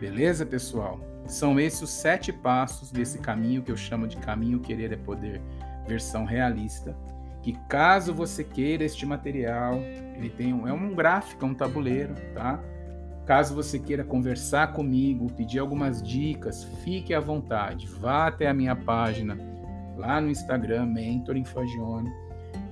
Beleza, 0.00 0.46
pessoal? 0.46 0.98
São 1.26 1.60
esses 1.60 1.82
os 1.82 1.90
sete 1.90 2.32
passos 2.32 2.90
desse 2.90 3.18
caminho 3.18 3.62
que 3.62 3.70
eu 3.70 3.76
chamo 3.76 4.08
de 4.08 4.16
caminho 4.16 4.58
querer 4.58 4.90
é 4.90 4.96
poder, 4.96 5.42
versão 5.86 6.24
realista. 6.24 6.96
Que 7.42 7.52
caso 7.68 8.14
você 8.14 8.42
queira 8.42 8.82
este 8.82 9.04
material, 9.04 9.74
ele 10.16 10.30
tem 10.30 10.54
um, 10.54 10.66
é 10.66 10.72
um 10.72 10.94
gráfico, 10.94 11.44
é 11.44 11.48
um 11.48 11.54
tabuleiro, 11.54 12.14
tá? 12.32 12.58
Caso 13.26 13.54
você 13.54 13.78
queira 13.78 14.02
conversar 14.02 14.72
comigo, 14.72 15.30
pedir 15.34 15.58
algumas 15.58 16.02
dicas, 16.02 16.64
fique 16.82 17.12
à 17.12 17.20
vontade. 17.20 17.86
Vá 17.86 18.28
até 18.28 18.48
a 18.48 18.54
minha 18.54 18.74
página 18.74 19.49
lá 20.00 20.20
no 20.20 20.30
Instagram, 20.30 20.86
Mentor 20.86 21.36
Infagione. 21.36 22.10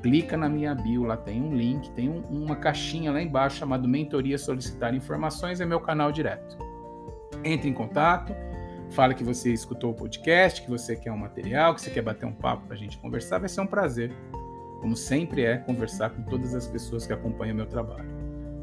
Clica 0.03 0.37
na 0.37 0.49
minha 0.49 0.75
bio, 0.75 1.05
lá 1.05 1.17
tem 1.17 1.43
um 1.43 1.55
link, 1.55 1.91
tem 1.91 2.09
um, 2.09 2.23
uma 2.31 2.57
caixinha 2.57 3.13
lá 3.13 3.21
embaixo 3.21 3.59
chamado 3.59 3.87
Mentoria 3.89 4.39
Solicitar 4.39 4.95
Informações, 4.95 5.61
é 5.61 5.67
meu 5.67 5.81
canal 5.81 6.11
direto. 6.11 6.57
Entre 7.45 7.69
em 7.69 7.73
contato, 7.73 8.35
fala 8.91 9.13
que 9.13 9.25
você 9.25 9.53
escutou 9.53 9.91
o 9.91 9.95
podcast, 9.95 10.63
que 10.63 10.71
você 10.71 10.97
quer 10.97 11.13
um 11.13 11.19
material, 11.19 11.75
que 11.75 11.83
você 11.83 11.91
quer 11.91 12.03
bater 12.03 12.27
um 12.27 12.33
papo 12.33 12.67
para 12.67 12.75
a 12.75 12.79
gente 12.79 12.97
conversar, 12.99 13.39
vai 13.39 13.49
ser 13.49 13.61
um 13.61 13.67
prazer. 13.67 14.13
Como 14.81 14.97
sempre 14.97 15.45
é, 15.45 15.57
conversar 15.57 16.11
com 16.11 16.23
todas 16.23 16.55
as 16.55 16.67
pessoas 16.69 17.05
que 17.05 17.13
acompanham 17.13 17.57
meu 17.57 17.67
trabalho. 17.67 18.09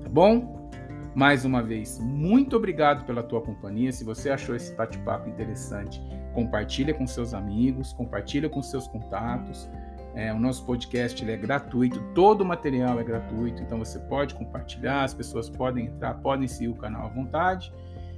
Tá 0.01 0.09
bom? 0.09 0.69
Mais 1.15 1.45
uma 1.45 1.63
vez, 1.63 1.97
muito 1.97 2.57
obrigado 2.57 3.05
pela 3.05 3.23
tua 3.23 3.41
companhia. 3.41 3.89
Se 3.89 4.03
você 4.03 4.29
achou 4.29 4.53
esse 4.53 4.75
bate-papo 4.75 5.29
interessante, 5.29 6.01
compartilha 6.33 6.93
com 6.93 7.07
seus 7.07 7.33
amigos, 7.33 7.93
compartilha 7.93 8.49
com 8.49 8.61
seus 8.61 8.85
contatos. 8.85 9.69
É, 10.13 10.33
o 10.33 10.39
nosso 10.39 10.65
podcast 10.65 11.23
é 11.29 11.37
gratuito, 11.37 12.01
todo 12.13 12.41
o 12.41 12.45
material 12.45 12.99
é 12.99 13.03
gratuito, 13.03 13.61
então 13.61 13.79
você 13.79 13.97
pode 13.97 14.35
compartilhar, 14.35 15.03
as 15.03 15.13
pessoas 15.13 15.49
podem 15.49 15.85
entrar, 15.85 16.15
podem 16.15 16.49
seguir 16.49 16.69
o 16.69 16.75
canal 16.75 17.05
à 17.05 17.09
vontade 17.09 17.71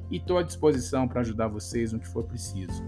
e 0.10 0.18
estou 0.18 0.40
à 0.40 0.44
disposição 0.44 1.08
para 1.08 1.22
ajudar 1.22 1.48
vocês 1.48 1.94
no 1.94 2.00
que 2.00 2.08
for 2.08 2.24
preciso. 2.24 2.84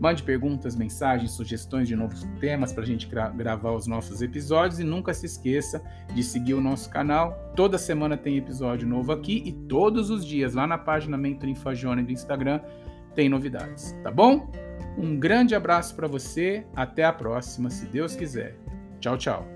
Mande 0.00 0.22
perguntas, 0.22 0.74
mensagens, 0.74 1.32
sugestões 1.32 1.86
de 1.86 1.94
novos 1.94 2.26
temas 2.40 2.72
para 2.72 2.84
a 2.84 2.86
gente 2.86 3.06
gra 3.06 3.28
gravar 3.28 3.72
os 3.72 3.86
nossos 3.86 4.22
episódios 4.22 4.80
e 4.80 4.84
nunca 4.84 5.12
se 5.12 5.26
esqueça 5.26 5.82
de 6.14 6.24
seguir 6.24 6.54
o 6.54 6.60
nosso 6.60 6.88
canal. 6.88 7.52
Toda 7.54 7.76
semana 7.76 8.16
tem 8.16 8.38
episódio 8.38 8.88
novo 8.88 9.12
aqui 9.12 9.42
e 9.44 9.52
todos 9.52 10.08
os 10.08 10.24
dias 10.24 10.54
lá 10.54 10.66
na 10.66 10.78
página 10.78 11.18
Mentor 11.18 11.50
Infagione 11.50 12.02
do 12.02 12.12
Instagram 12.12 12.60
tem 13.14 13.28
novidades, 13.28 13.94
tá 14.02 14.10
bom? 14.10 14.50
Um 14.96 15.18
grande 15.18 15.54
abraço 15.54 15.94
para 15.94 16.08
você, 16.08 16.64
até 16.74 17.04
a 17.04 17.12
próxima, 17.12 17.68
se 17.68 17.84
Deus 17.84 18.16
quiser. 18.16 18.56
Tchau, 19.00 19.18
tchau. 19.18 19.46